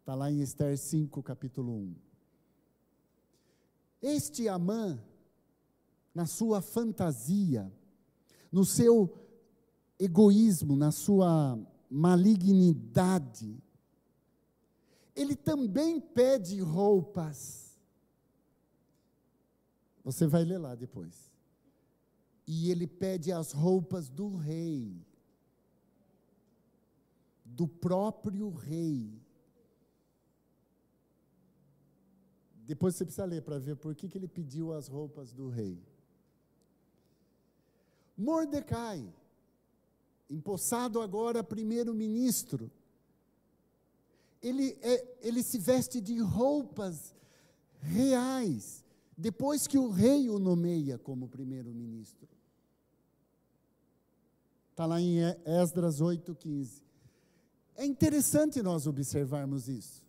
Está 0.00 0.14
lá 0.14 0.30
em 0.30 0.40
Esther 0.40 0.76
5, 0.76 1.22
capítulo 1.22 1.72
1. 1.72 1.94
Este 4.02 4.48
Amã, 4.48 5.02
na 6.14 6.26
sua 6.26 6.60
fantasia, 6.60 7.72
no 8.50 8.64
seu 8.64 9.14
egoísmo, 9.98 10.74
na 10.74 10.90
sua 10.90 11.58
malignidade, 11.88 13.62
ele 15.14 15.36
também 15.36 16.00
pede 16.00 16.60
roupas. 16.60 17.78
Você 20.02 20.26
vai 20.26 20.44
ler 20.44 20.58
lá 20.58 20.74
depois. 20.74 21.29
E 22.52 22.68
ele 22.68 22.84
pede 22.84 23.30
as 23.30 23.52
roupas 23.52 24.08
do 24.08 24.34
rei, 24.34 24.92
do 27.44 27.68
próprio 27.68 28.50
rei. 28.50 29.08
Depois 32.66 32.96
você 32.96 33.04
precisa 33.04 33.24
ler 33.24 33.42
para 33.42 33.56
ver 33.56 33.76
por 33.76 33.94
que, 33.94 34.08
que 34.08 34.18
ele 34.18 34.26
pediu 34.26 34.72
as 34.72 34.88
roupas 34.88 35.32
do 35.32 35.48
rei. 35.48 35.80
Mordecai, 38.18 39.08
empossado 40.28 41.00
agora 41.00 41.44
primeiro-ministro, 41.44 42.68
ele, 44.42 44.76
é, 44.82 45.18
ele 45.22 45.44
se 45.44 45.56
veste 45.56 46.00
de 46.00 46.18
roupas 46.18 47.14
reais, 47.78 48.84
depois 49.16 49.68
que 49.68 49.78
o 49.78 49.88
rei 49.88 50.28
o 50.28 50.40
nomeia 50.40 50.98
como 50.98 51.28
primeiro-ministro. 51.28 52.39
Está 54.80 54.86
lá 54.86 54.98
em 54.98 55.18
Esdras 55.44 56.00
8,15. 56.00 56.80
É 57.76 57.84
interessante 57.84 58.62
nós 58.62 58.86
observarmos 58.86 59.68
isso. 59.68 60.02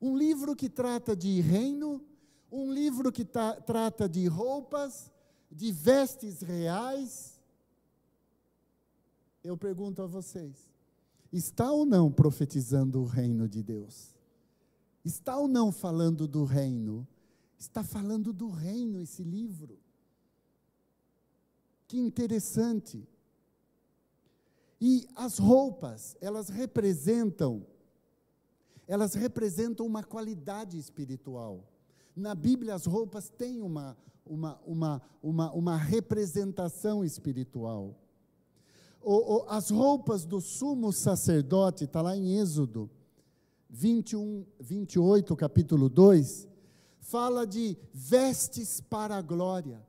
Um 0.00 0.16
livro 0.16 0.54
que 0.54 0.70
trata 0.70 1.16
de 1.16 1.40
reino, 1.40 2.00
um 2.48 2.72
livro 2.72 3.10
que 3.10 3.24
trata 3.24 4.08
de 4.08 4.24
roupas, 4.28 5.10
de 5.50 5.72
vestes 5.72 6.42
reais. 6.42 7.40
Eu 9.42 9.56
pergunto 9.56 10.00
a 10.00 10.06
vocês: 10.06 10.70
está 11.32 11.72
ou 11.72 11.84
não 11.84 12.08
profetizando 12.08 13.00
o 13.00 13.04
reino 13.04 13.48
de 13.48 13.64
Deus? 13.64 14.14
Está 15.04 15.36
ou 15.36 15.48
não 15.48 15.72
falando 15.72 16.28
do 16.28 16.44
reino? 16.44 17.04
Está 17.58 17.82
falando 17.82 18.32
do 18.32 18.48
reino 18.48 19.00
esse 19.00 19.24
livro. 19.24 19.76
Que 21.88 21.98
interessante. 21.98 23.08
E 24.84 25.08
as 25.14 25.38
roupas, 25.38 26.16
elas 26.20 26.48
representam 26.48 27.64
elas 28.84 29.14
representam 29.14 29.86
uma 29.86 30.02
qualidade 30.02 30.76
espiritual. 30.76 31.64
Na 32.16 32.34
Bíblia, 32.34 32.74
as 32.74 32.84
roupas 32.84 33.28
têm 33.30 33.62
uma, 33.62 33.96
uma, 34.26 34.60
uma, 34.66 35.02
uma, 35.22 35.52
uma 35.52 35.76
representação 35.76 37.04
espiritual. 37.04 37.96
O, 39.00 39.36
o, 39.36 39.48
as 39.48 39.70
roupas 39.70 40.24
do 40.24 40.40
sumo 40.40 40.92
sacerdote, 40.92 41.84
está 41.84 42.02
lá 42.02 42.16
em 42.16 42.36
Êxodo 42.40 42.90
21, 43.70 44.44
28, 44.58 45.36
capítulo 45.36 45.88
2, 45.88 46.48
fala 46.98 47.46
de 47.46 47.78
vestes 47.94 48.80
para 48.80 49.16
a 49.16 49.22
glória. 49.22 49.80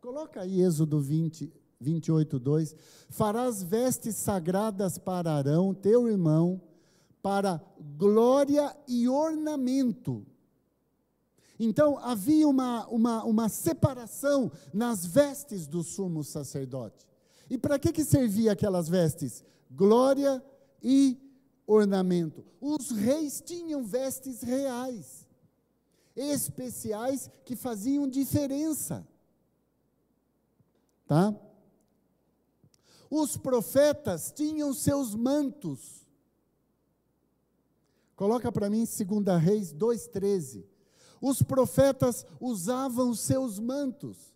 Coloca 0.00 0.40
aí 0.40 0.62
Êxodo 0.62 0.98
20, 0.98 1.52
28, 1.80 2.38
2. 2.38 2.74
Farás 3.08 3.62
vestes 3.62 4.16
sagradas 4.16 4.98
para 4.98 5.32
Arão, 5.32 5.72
teu 5.72 6.08
irmão, 6.08 6.60
para 7.22 7.60
glória 7.96 8.76
e 8.86 9.08
ornamento. 9.08 10.26
Então, 11.58 11.98
havia 11.98 12.46
uma, 12.46 12.86
uma, 12.86 13.24
uma 13.24 13.48
separação 13.48 14.50
nas 14.72 15.04
vestes 15.04 15.66
do 15.66 15.82
sumo 15.82 16.22
sacerdote. 16.22 17.06
E 17.50 17.58
para 17.58 17.78
que, 17.78 17.92
que 17.92 18.04
servia 18.04 18.52
aquelas 18.52 18.88
vestes? 18.88 19.44
Glória 19.70 20.42
e 20.82 21.18
ornamento. 21.66 22.44
Os 22.60 22.90
reis 22.90 23.40
tinham 23.40 23.84
vestes 23.84 24.42
reais, 24.42 25.26
especiais, 26.14 27.28
que 27.44 27.56
faziam 27.56 28.08
diferença. 28.08 29.06
Tá? 31.06 31.34
Os 33.10 33.36
profetas 33.36 34.32
tinham 34.32 34.72
seus 34.74 35.14
mantos 35.14 35.98
Coloca 38.18 38.50
para 38.50 38.68
mim 38.68 38.84
2 38.84 39.40
Reis 39.40 39.72
2,13. 39.72 40.64
Os 41.22 41.40
profetas 41.40 42.26
usavam 42.40 43.14
seus 43.14 43.60
mantos. 43.60 44.34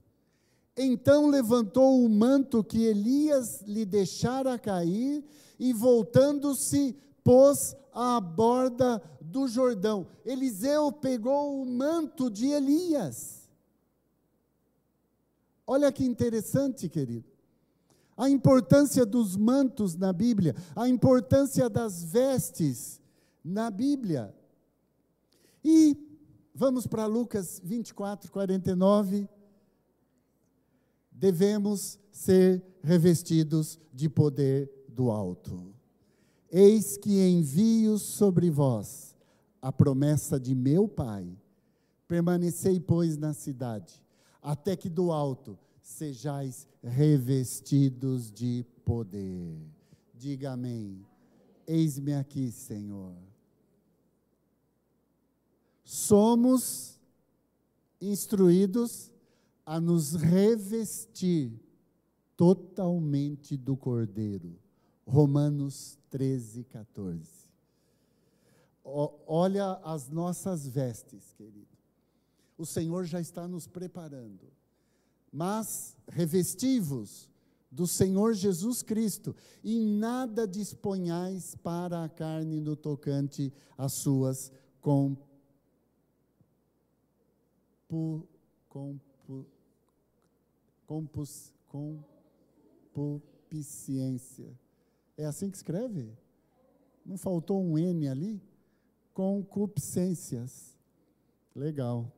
Então 0.76 1.26
levantou 1.26 2.00
o 2.00 2.08
manto 2.08 2.62
que 2.62 2.84
Elias 2.84 3.60
lhe 3.62 3.84
deixara 3.84 4.56
cair 4.56 5.24
e, 5.58 5.72
voltando-se, 5.72 6.96
pôs 7.24 7.74
à 7.92 8.20
borda 8.20 9.02
do 9.20 9.48
Jordão. 9.48 10.06
Eliseu 10.24 10.92
pegou 10.92 11.60
o 11.60 11.66
manto 11.66 12.30
de 12.30 12.46
Elias. 12.46 13.50
Olha 15.66 15.90
que 15.90 16.04
interessante, 16.04 16.88
querido. 16.88 17.31
A 18.16 18.28
importância 18.28 19.06
dos 19.06 19.36
mantos 19.36 19.96
na 19.96 20.12
Bíblia, 20.12 20.54
a 20.76 20.88
importância 20.88 21.68
das 21.68 22.04
vestes 22.04 23.00
na 23.44 23.70
Bíblia. 23.70 24.34
E 25.64 25.96
vamos 26.54 26.86
para 26.86 27.06
Lucas 27.06 27.60
24, 27.64 28.30
49. 28.30 29.28
Devemos 31.10 31.98
ser 32.10 32.62
revestidos 32.82 33.78
de 33.92 34.08
poder 34.08 34.70
do 34.88 35.10
alto. 35.10 35.72
Eis 36.50 36.96
que 36.96 37.26
envio 37.26 37.98
sobre 37.98 38.50
vós 38.50 39.16
a 39.60 39.72
promessa 39.72 40.38
de 40.38 40.54
meu 40.54 40.86
Pai. 40.86 41.26
Permanecei, 42.06 42.78
pois, 42.78 43.16
na 43.16 43.32
cidade, 43.32 44.02
até 44.42 44.76
que 44.76 44.90
do 44.90 45.10
alto 45.12 45.58
sejais 45.82 46.66
revestidos 46.82 48.32
de 48.32 48.64
poder. 48.84 49.58
Diga 50.14 50.52
amém. 50.52 51.04
Eis-me 51.66 52.14
aqui, 52.14 52.50
Senhor 52.50 53.14
somos 55.92 56.98
instruídos 58.00 59.12
a 59.64 59.78
nos 59.78 60.14
revestir 60.14 61.52
totalmente 62.34 63.58
do 63.58 63.76
Cordeiro. 63.76 64.58
Romanos 65.06 65.98
13, 66.08 66.64
14. 66.64 67.30
olha 68.82 69.72
as 69.84 70.08
nossas 70.08 70.66
vestes, 70.66 71.34
querido. 71.34 71.68
O 72.56 72.64
Senhor 72.64 73.04
já 73.04 73.20
está 73.20 73.46
nos 73.46 73.66
preparando. 73.66 74.50
Mas 75.32 75.96
revestivos 76.08 77.30
do 77.70 77.86
Senhor 77.86 78.34
Jesus 78.34 78.82
Cristo, 78.82 79.34
e 79.64 79.80
nada 79.80 80.46
disponhais 80.46 81.54
para 81.54 82.04
a 82.04 82.08
carne 82.08 82.60
no 82.60 82.76
tocante 82.76 83.50
às 83.78 83.94
suas 83.94 84.52
compu, 84.82 85.16
compu, 88.68 89.46
compus, 90.86 91.50
concupiscência. 92.92 94.52
É 95.16 95.24
assim 95.24 95.50
que 95.50 95.56
escreve? 95.56 96.12
Não 97.06 97.16
faltou 97.16 97.62
um 97.62 97.78
N 97.78 98.06
ali? 98.06 98.42
Concupiscências. 99.14 100.76
Legal. 101.54 102.12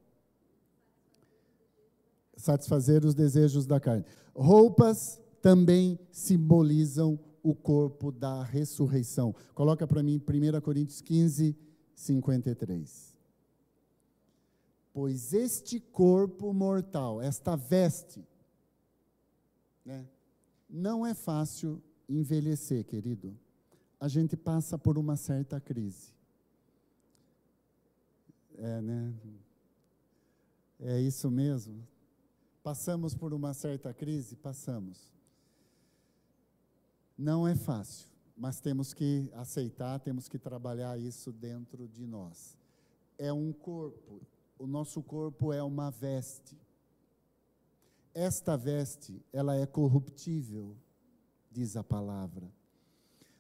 Satisfazer 2.37 3.05
os 3.05 3.15
desejos 3.15 3.67
da 3.67 3.79
carne. 3.79 4.05
Roupas 4.35 5.21
também 5.41 5.99
simbolizam 6.11 7.19
o 7.43 7.55
corpo 7.55 8.11
da 8.11 8.43
ressurreição. 8.43 9.35
Coloca 9.55 9.87
para 9.87 10.03
mim 10.03 10.21
1 10.21 10.61
Coríntios 10.61 11.01
15, 11.01 11.57
53 11.95 13.15
pois 14.95 15.35
este 15.35 15.81
corpo 15.81 16.55
mortal, 16.55 17.21
esta 17.21 17.57
veste, 17.57 18.25
né, 19.85 20.07
não 20.71 21.05
é 21.05 21.13
fácil 21.13 21.83
envelhecer, 22.09 22.85
querido. 22.85 23.37
A 23.99 24.07
gente 24.07 24.37
passa 24.37 24.79
por 24.79 24.97
uma 24.97 25.17
certa 25.17 25.61
crise. 25.61 26.15
É, 28.57 28.81
né? 28.81 29.13
É 30.79 31.01
isso 31.01 31.29
mesmo. 31.29 31.85
Passamos 32.65 33.15
por 33.15 33.35
uma 33.35 33.53
certa 33.53 33.93
crise? 33.93 34.37
Passamos. 34.37 35.13
Não 37.17 37.47
é 37.47 37.55
fácil, 37.55 38.09
mas 38.35 38.59
temos 38.59 38.95
que 38.95 39.31
aceitar, 39.35 40.01
temos 40.01 40.31
que 40.31 40.39
trabalhar 40.39 40.99
isso 40.99 41.31
dentro 41.31 41.87
de 41.87 42.07
nós. 42.07 42.57
É 43.19 43.31
um 43.31 43.53
corpo, 43.53 44.23
o 44.59 44.67
nosso 44.67 45.03
corpo 45.03 45.53
é 45.53 45.63
uma 45.63 45.91
veste. 45.91 46.59
Esta 48.15 48.57
veste, 48.57 49.23
ela 49.31 49.55
é 49.55 49.67
corruptível, 49.67 50.75
diz 51.53 51.77
a 51.77 51.85
palavra. 51.85 52.51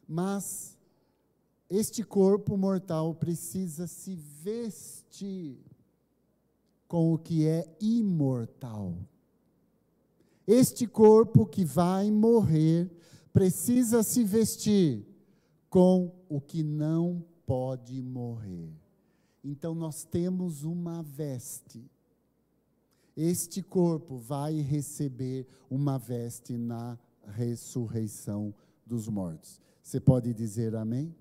Mas 0.07 0.79
este 1.71 2.05
corpo 2.05 2.59
mortal 2.59 3.15
precisa 3.15 3.87
se 3.87 4.15
vestir 4.15 5.65
com 6.87 7.15
o 7.15 7.19
que 7.19 7.47
é 7.47 7.75
imortal. 7.81 8.95
Este 10.47 10.87
corpo 10.87 11.47
que 11.47 11.65
vai 11.65 12.11
morrer 12.11 12.91
precisa 13.33 14.03
se 14.03 14.23
vestir 14.23 15.07
com 15.71 16.15
o 16.29 16.41
que 16.41 16.63
não 16.63 17.25
pode 17.47 18.01
morrer. 18.03 18.73
Então 19.43 19.75
nós 19.75 20.05
temos 20.05 20.63
uma 20.65 21.03
veste. 21.03 21.85
Este 23.17 23.63
corpo 23.63 24.19
vai 24.19 24.61
receber 24.61 25.47
uma 25.71 25.99
veste 25.99 26.57
na 26.57 26.99
ressurreição 27.27 28.55
dos 28.87 29.09
mortos. 29.09 29.61
Você 29.83 30.01
pode 30.01 30.33
dizer 30.33 30.75
amém? 30.75 31.15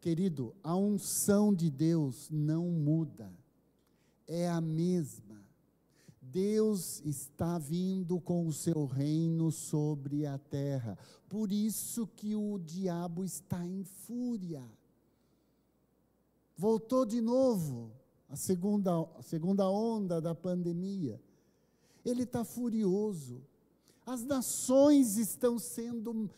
Querido, 0.00 0.54
a 0.62 0.76
unção 0.76 1.52
de 1.52 1.70
Deus 1.70 2.28
não 2.30 2.70
muda, 2.70 3.32
é 4.26 4.48
a 4.48 4.60
mesma. 4.60 5.27
Deus 6.30 7.00
está 7.06 7.58
vindo 7.58 8.20
com 8.20 8.46
o 8.46 8.52
seu 8.52 8.84
reino 8.84 9.50
sobre 9.50 10.26
a 10.26 10.36
terra. 10.36 10.98
Por 11.28 11.50
isso 11.50 12.06
que 12.06 12.36
o 12.36 12.58
diabo 12.58 13.24
está 13.24 13.64
em 13.64 13.82
fúria. 13.82 14.62
Voltou 16.56 17.06
de 17.06 17.20
novo 17.20 17.90
a 18.28 18.36
segunda, 18.36 18.90
a 19.16 19.22
segunda 19.22 19.70
onda 19.70 20.20
da 20.20 20.34
pandemia. 20.34 21.20
Ele 22.04 22.24
está 22.24 22.44
furioso. 22.44 23.42
As 24.04 24.22
nações 24.22 25.16
estão 25.16 25.58
sendo 25.58 26.30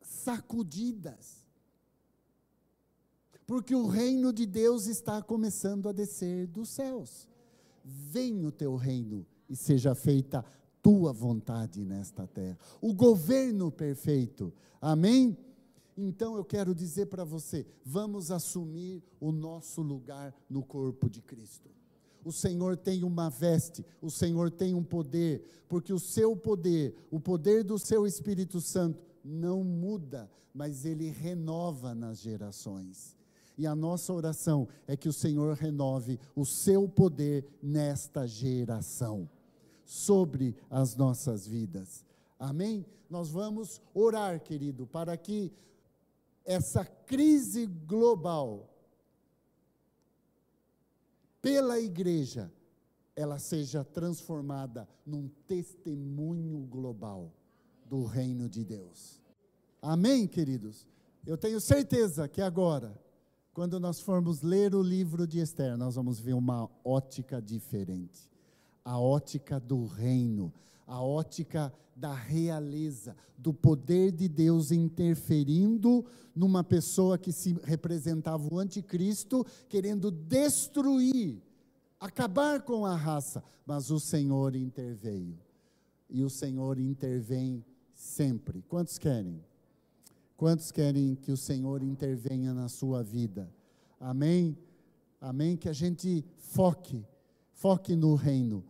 sacudidas. 0.00 1.44
Porque 3.44 3.74
o 3.74 3.88
reino 3.88 4.32
de 4.32 4.46
Deus 4.46 4.86
está 4.86 5.20
começando 5.20 5.88
a 5.88 5.92
descer 5.92 6.46
dos 6.46 6.68
céus. 6.68 7.28
Venha 7.84 8.46
o 8.46 8.52
teu 8.52 8.76
reino 8.76 9.26
e 9.52 9.56
seja 9.56 9.94
feita 9.94 10.42
tua 10.80 11.12
vontade 11.12 11.84
nesta 11.84 12.26
terra. 12.26 12.58
O 12.80 12.94
governo 12.94 13.70
perfeito. 13.70 14.50
Amém? 14.80 15.36
Então 15.96 16.36
eu 16.36 16.44
quero 16.44 16.74
dizer 16.74 17.06
para 17.06 17.22
você: 17.22 17.66
vamos 17.84 18.30
assumir 18.30 19.04
o 19.20 19.30
nosso 19.30 19.82
lugar 19.82 20.34
no 20.48 20.62
corpo 20.62 21.08
de 21.08 21.20
Cristo. 21.20 21.70
O 22.24 22.32
Senhor 22.32 22.76
tem 22.78 23.04
uma 23.04 23.28
veste, 23.28 23.84
o 24.00 24.10
Senhor 24.10 24.50
tem 24.50 24.74
um 24.74 24.82
poder, 24.82 25.44
porque 25.68 25.92
o 25.92 25.98
seu 25.98 26.34
poder, 26.34 26.94
o 27.10 27.20
poder 27.20 27.62
do 27.62 27.78
seu 27.78 28.06
Espírito 28.06 28.60
Santo, 28.60 29.04
não 29.24 29.62
muda, 29.62 30.30
mas 30.54 30.84
ele 30.84 31.10
renova 31.10 31.94
nas 31.94 32.20
gerações. 32.20 33.16
E 33.58 33.66
a 33.66 33.74
nossa 33.74 34.12
oração 34.12 34.66
é 34.86 34.96
que 34.96 35.08
o 35.08 35.12
Senhor 35.12 35.54
renove 35.54 36.18
o 36.34 36.46
seu 36.46 36.88
poder 36.88 37.44
nesta 37.62 38.26
geração, 38.26 39.28
sobre 39.84 40.56
as 40.70 40.96
nossas 40.96 41.46
vidas. 41.46 42.04
Amém? 42.38 42.84
Nós 43.08 43.30
vamos 43.30 43.80
orar, 43.94 44.40
querido, 44.40 44.86
para 44.86 45.16
que 45.16 45.52
essa 46.44 46.84
crise 46.84 47.66
global 47.66 48.68
pela 51.40 51.78
igreja 51.78 52.52
ela 53.14 53.38
seja 53.38 53.84
transformada 53.84 54.88
num 55.04 55.28
testemunho 55.46 56.60
global 56.66 57.30
do 57.84 58.04
reino 58.04 58.48
de 58.48 58.64
Deus. 58.64 59.20
Amém, 59.82 60.26
queridos? 60.26 60.86
Eu 61.26 61.36
tenho 61.36 61.60
certeza 61.60 62.26
que 62.26 62.40
agora 62.40 62.98
quando 63.52 63.78
nós 63.78 64.00
formos 64.00 64.40
ler 64.40 64.74
o 64.74 64.82
livro 64.82 65.26
de 65.26 65.38
Esther, 65.38 65.76
nós 65.76 65.94
vamos 65.94 66.18
ver 66.18 66.32
uma 66.32 66.70
ótica 66.82 67.40
diferente. 67.40 68.31
A 68.84 68.98
ótica 68.98 69.60
do 69.60 69.86
reino, 69.86 70.52
a 70.86 71.00
ótica 71.00 71.72
da 71.94 72.14
realeza, 72.14 73.16
do 73.36 73.52
poder 73.52 74.12
de 74.12 74.28
Deus 74.28 74.72
interferindo 74.72 76.04
numa 76.34 76.64
pessoa 76.64 77.18
que 77.18 77.32
se 77.32 77.56
representava 77.64 78.42
o 78.52 78.58
anticristo, 78.58 79.44
querendo 79.68 80.10
destruir, 80.10 81.42
acabar 82.00 82.62
com 82.62 82.84
a 82.84 82.96
raça, 82.96 83.44
mas 83.66 83.90
o 83.90 84.00
Senhor 84.00 84.56
interveio. 84.56 85.38
E 86.08 86.22
o 86.24 86.30
Senhor 86.30 86.78
intervém 86.78 87.64
sempre. 87.94 88.62
Quantos 88.68 88.98
querem? 88.98 89.40
Quantos 90.36 90.72
querem 90.72 91.14
que 91.14 91.30
o 91.30 91.36
Senhor 91.36 91.82
intervenha 91.82 92.52
na 92.52 92.68
sua 92.68 93.02
vida? 93.02 93.48
Amém? 94.00 94.58
Amém? 95.20 95.56
Que 95.56 95.68
a 95.68 95.72
gente 95.72 96.24
foque, 96.36 97.06
foque 97.52 97.94
no 97.94 98.14
reino, 98.16 98.64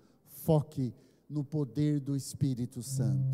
foque 0.44 0.94
no 1.28 1.44
poder 1.44 2.00
do 2.00 2.14
Espírito 2.14 2.82
Santo, 2.82 3.24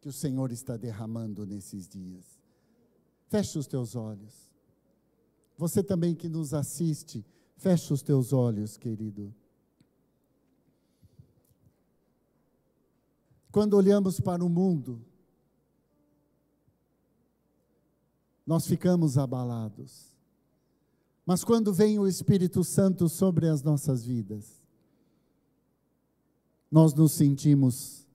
que 0.00 0.08
o 0.08 0.12
Senhor 0.12 0.52
está 0.52 0.76
derramando 0.76 1.44
nesses 1.46 1.88
dias. 1.88 2.24
Feche 3.28 3.58
os 3.58 3.66
teus 3.66 3.96
olhos. 3.96 4.52
Você 5.58 5.82
também 5.82 6.14
que 6.14 6.28
nos 6.28 6.54
assiste, 6.54 7.24
feche 7.56 7.92
os 7.92 8.02
teus 8.02 8.32
olhos, 8.32 8.76
querido. 8.76 9.34
Quando 13.50 13.74
olhamos 13.74 14.20
para 14.20 14.44
o 14.44 14.48
mundo, 14.48 15.02
nós 18.46 18.66
ficamos 18.66 19.16
abalados. 19.18 20.14
Mas 21.24 21.42
quando 21.42 21.72
vem 21.72 21.98
o 21.98 22.06
Espírito 22.06 22.62
Santo 22.62 23.08
sobre 23.08 23.48
as 23.48 23.62
nossas 23.62 24.04
vidas, 24.04 24.55
nós 26.76 26.92
nos 26.92 27.12
sentimos 27.12 28.06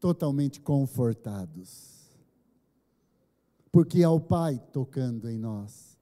totalmente 0.00 0.58
confortados. 0.58 2.08
Porque 3.70 4.02
há 4.02 4.10
o 4.10 4.18
Pai 4.18 4.58
tocando 4.72 5.28
em 5.28 5.36
nós. 5.36 5.94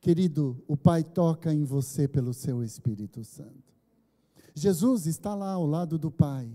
Querido, 0.00 0.60
o 0.66 0.76
Pai 0.76 1.04
toca 1.04 1.54
em 1.54 1.62
você 1.62 2.08
pelo 2.08 2.34
seu 2.34 2.64
Espírito 2.64 3.22
Santo. 3.22 3.72
Jesus 4.52 5.06
está 5.06 5.36
lá 5.36 5.52
ao 5.52 5.64
lado 5.64 5.96
do 5.96 6.10
Pai. 6.10 6.52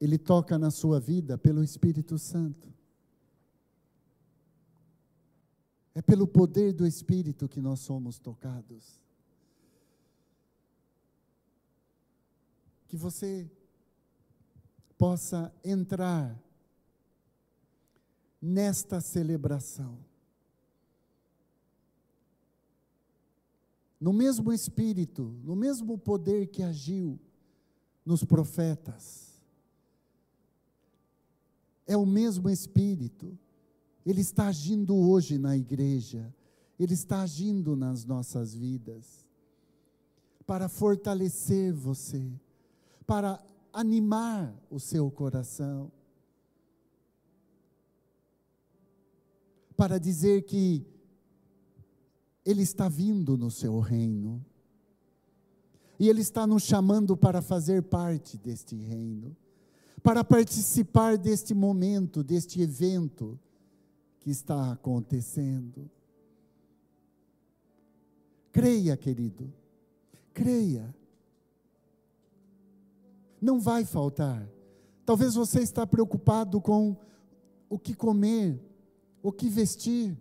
Ele 0.00 0.18
toca 0.18 0.58
na 0.58 0.72
sua 0.72 0.98
vida 0.98 1.38
pelo 1.38 1.62
Espírito 1.62 2.18
Santo. 2.18 2.68
É 5.94 6.02
pelo 6.02 6.26
poder 6.26 6.72
do 6.72 6.84
Espírito 6.84 7.48
que 7.48 7.60
nós 7.60 7.78
somos 7.78 8.18
tocados. 8.18 9.00
Que 12.90 12.96
você 12.96 13.48
possa 14.98 15.54
entrar 15.64 16.38
nesta 18.42 19.00
celebração. 19.00 19.96
No 24.00 24.12
mesmo 24.12 24.52
Espírito, 24.52 25.38
no 25.44 25.54
mesmo 25.54 25.96
poder 25.96 26.48
que 26.48 26.62
agiu 26.62 27.18
nos 28.04 28.24
profetas. 28.24 29.40
É 31.86 31.96
o 31.96 32.04
mesmo 32.04 32.50
Espírito 32.50 33.38
ele 34.04 34.20
está 34.22 34.48
agindo 34.48 34.96
hoje 34.96 35.38
na 35.38 35.56
igreja, 35.56 36.34
Ele 36.78 36.94
está 36.94 37.22
agindo 37.22 37.76
nas 37.76 38.04
nossas 38.04 38.54
vidas, 38.54 39.26
para 40.46 40.68
fortalecer 40.68 41.72
você, 41.72 42.28
para 43.10 43.44
animar 43.72 44.54
o 44.70 44.78
seu 44.78 45.10
coração, 45.10 45.90
para 49.76 49.98
dizer 49.98 50.42
que 50.42 50.86
Ele 52.46 52.62
está 52.62 52.88
vindo 52.88 53.36
no 53.36 53.50
seu 53.50 53.80
reino, 53.80 54.46
e 55.98 56.08
Ele 56.08 56.20
está 56.20 56.46
nos 56.46 56.62
chamando 56.62 57.16
para 57.16 57.42
fazer 57.42 57.82
parte 57.82 58.38
deste 58.38 58.76
reino, 58.76 59.36
para 60.04 60.22
participar 60.22 61.18
deste 61.18 61.52
momento, 61.52 62.22
deste 62.22 62.62
evento 62.62 63.36
que 64.20 64.30
está 64.30 64.70
acontecendo. 64.70 65.90
Creia, 68.52 68.96
querido, 68.96 69.52
creia. 70.32 70.99
Não 73.40 73.58
vai 73.58 73.84
faltar. 73.84 74.48
Talvez 75.04 75.34
você 75.34 75.60
está 75.60 75.86
preocupado 75.86 76.60
com 76.60 76.96
o 77.68 77.78
que 77.78 77.94
comer, 77.94 78.60
o 79.22 79.32
que 79.32 79.48
vestir. 79.48 80.16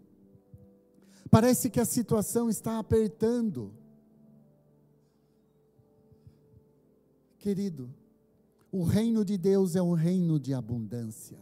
Parece 1.29 1.69
que 1.69 1.79
a 1.79 1.85
situação 1.85 2.49
está 2.49 2.79
apertando. 2.79 3.73
Querido, 7.37 7.93
o 8.71 8.83
reino 8.83 9.23
de 9.23 9.37
Deus 9.37 9.75
é 9.75 9.81
um 9.81 9.93
reino 9.93 10.39
de 10.39 10.53
abundância. 10.53 11.37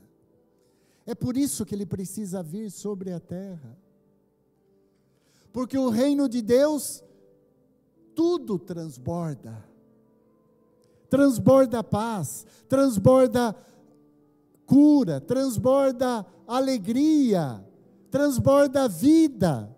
É 1.05 1.15
por 1.15 1.37
isso 1.37 1.65
que 1.65 1.73
ele 1.73 1.85
precisa 1.85 2.43
vir 2.43 2.69
sobre 2.69 3.11
a 3.11 3.19
terra. 3.19 3.77
Porque 5.53 5.77
o 5.77 5.89
reino 5.89 6.27
de 6.27 6.41
Deus, 6.41 7.03
tudo 8.13 8.59
transborda. 8.59 9.65
Transborda 11.09 11.83
paz, 11.83 12.45
transborda 12.67 13.55
cura, 14.65 15.21
transborda 15.21 16.25
alegria, 16.45 17.63
transborda 18.11 18.87
vida. 18.87 19.73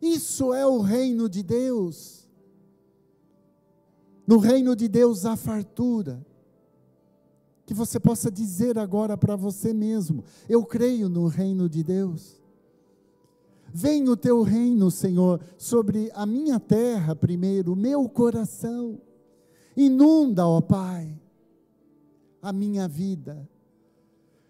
Isso 0.00 0.52
é 0.52 0.66
o 0.66 0.80
reino 0.80 1.28
de 1.28 1.42
Deus. 1.42 2.28
No 4.26 4.38
reino 4.38 4.76
de 4.76 4.88
Deus 4.88 5.24
há 5.24 5.36
fartura. 5.36 6.24
Que 7.66 7.72
você 7.72 7.98
possa 7.98 8.30
dizer 8.30 8.78
agora 8.78 9.16
para 9.16 9.34
você 9.34 9.72
mesmo: 9.72 10.22
Eu 10.48 10.64
creio 10.64 11.08
no 11.08 11.26
reino 11.26 11.68
de 11.68 11.82
Deus. 11.82 12.43
Venha 13.76 14.12
o 14.12 14.16
teu 14.16 14.42
reino, 14.42 14.88
Senhor, 14.88 15.40
sobre 15.58 16.08
a 16.14 16.24
minha 16.24 16.60
terra 16.60 17.16
primeiro, 17.16 17.72
o 17.72 17.76
meu 17.76 18.08
coração. 18.08 19.00
Inunda, 19.76 20.46
ó 20.46 20.60
Pai, 20.60 21.20
a 22.40 22.52
minha 22.52 22.86
vida, 22.86 23.50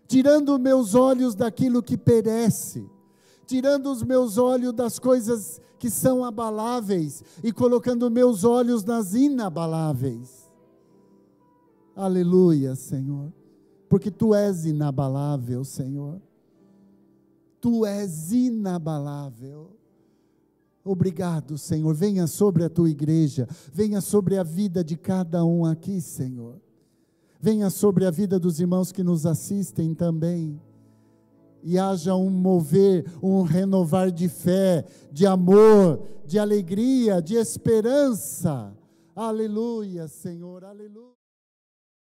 tirando 0.06 0.58
meus 0.58 0.94
olhos 0.94 1.34
daquilo 1.34 1.82
que 1.82 1.96
perece, 1.96 2.86
tirando 3.46 3.90
os 3.90 4.02
meus 4.02 4.36
olhos 4.36 4.74
das 4.74 4.98
coisas 4.98 5.58
que 5.78 5.88
são 5.88 6.22
abaláveis 6.22 7.24
e 7.42 7.50
colocando 7.50 8.10
meus 8.10 8.44
olhos 8.44 8.84
nas 8.84 9.14
inabaláveis. 9.14 10.52
Aleluia, 11.96 12.74
Senhor, 12.74 13.32
porque 13.88 14.10
tu 14.10 14.34
és 14.34 14.66
inabalável, 14.66 15.64
Senhor 15.64 16.20
tu 17.64 17.86
és 17.86 18.30
inabalável. 18.30 19.70
Obrigado, 20.84 21.56
Senhor. 21.56 21.94
Venha 21.94 22.26
sobre 22.26 22.62
a 22.62 22.68
tua 22.68 22.90
igreja, 22.90 23.48
venha 23.72 24.02
sobre 24.02 24.36
a 24.36 24.42
vida 24.42 24.84
de 24.84 24.98
cada 24.98 25.42
um 25.46 25.64
aqui, 25.64 25.98
Senhor. 25.98 26.60
Venha 27.40 27.70
sobre 27.70 28.04
a 28.04 28.10
vida 28.10 28.38
dos 28.38 28.60
irmãos 28.60 28.92
que 28.92 29.02
nos 29.02 29.24
assistem 29.24 29.94
também. 29.94 30.60
E 31.62 31.78
haja 31.78 32.14
um 32.14 32.28
mover, 32.28 33.10
um 33.22 33.40
renovar 33.40 34.12
de 34.12 34.28
fé, 34.28 34.84
de 35.10 35.24
amor, 35.24 36.06
de 36.26 36.38
alegria, 36.38 37.22
de 37.22 37.34
esperança. 37.34 38.76
Aleluia, 39.16 40.06
Senhor, 40.06 40.64
aleluia. 40.64 41.13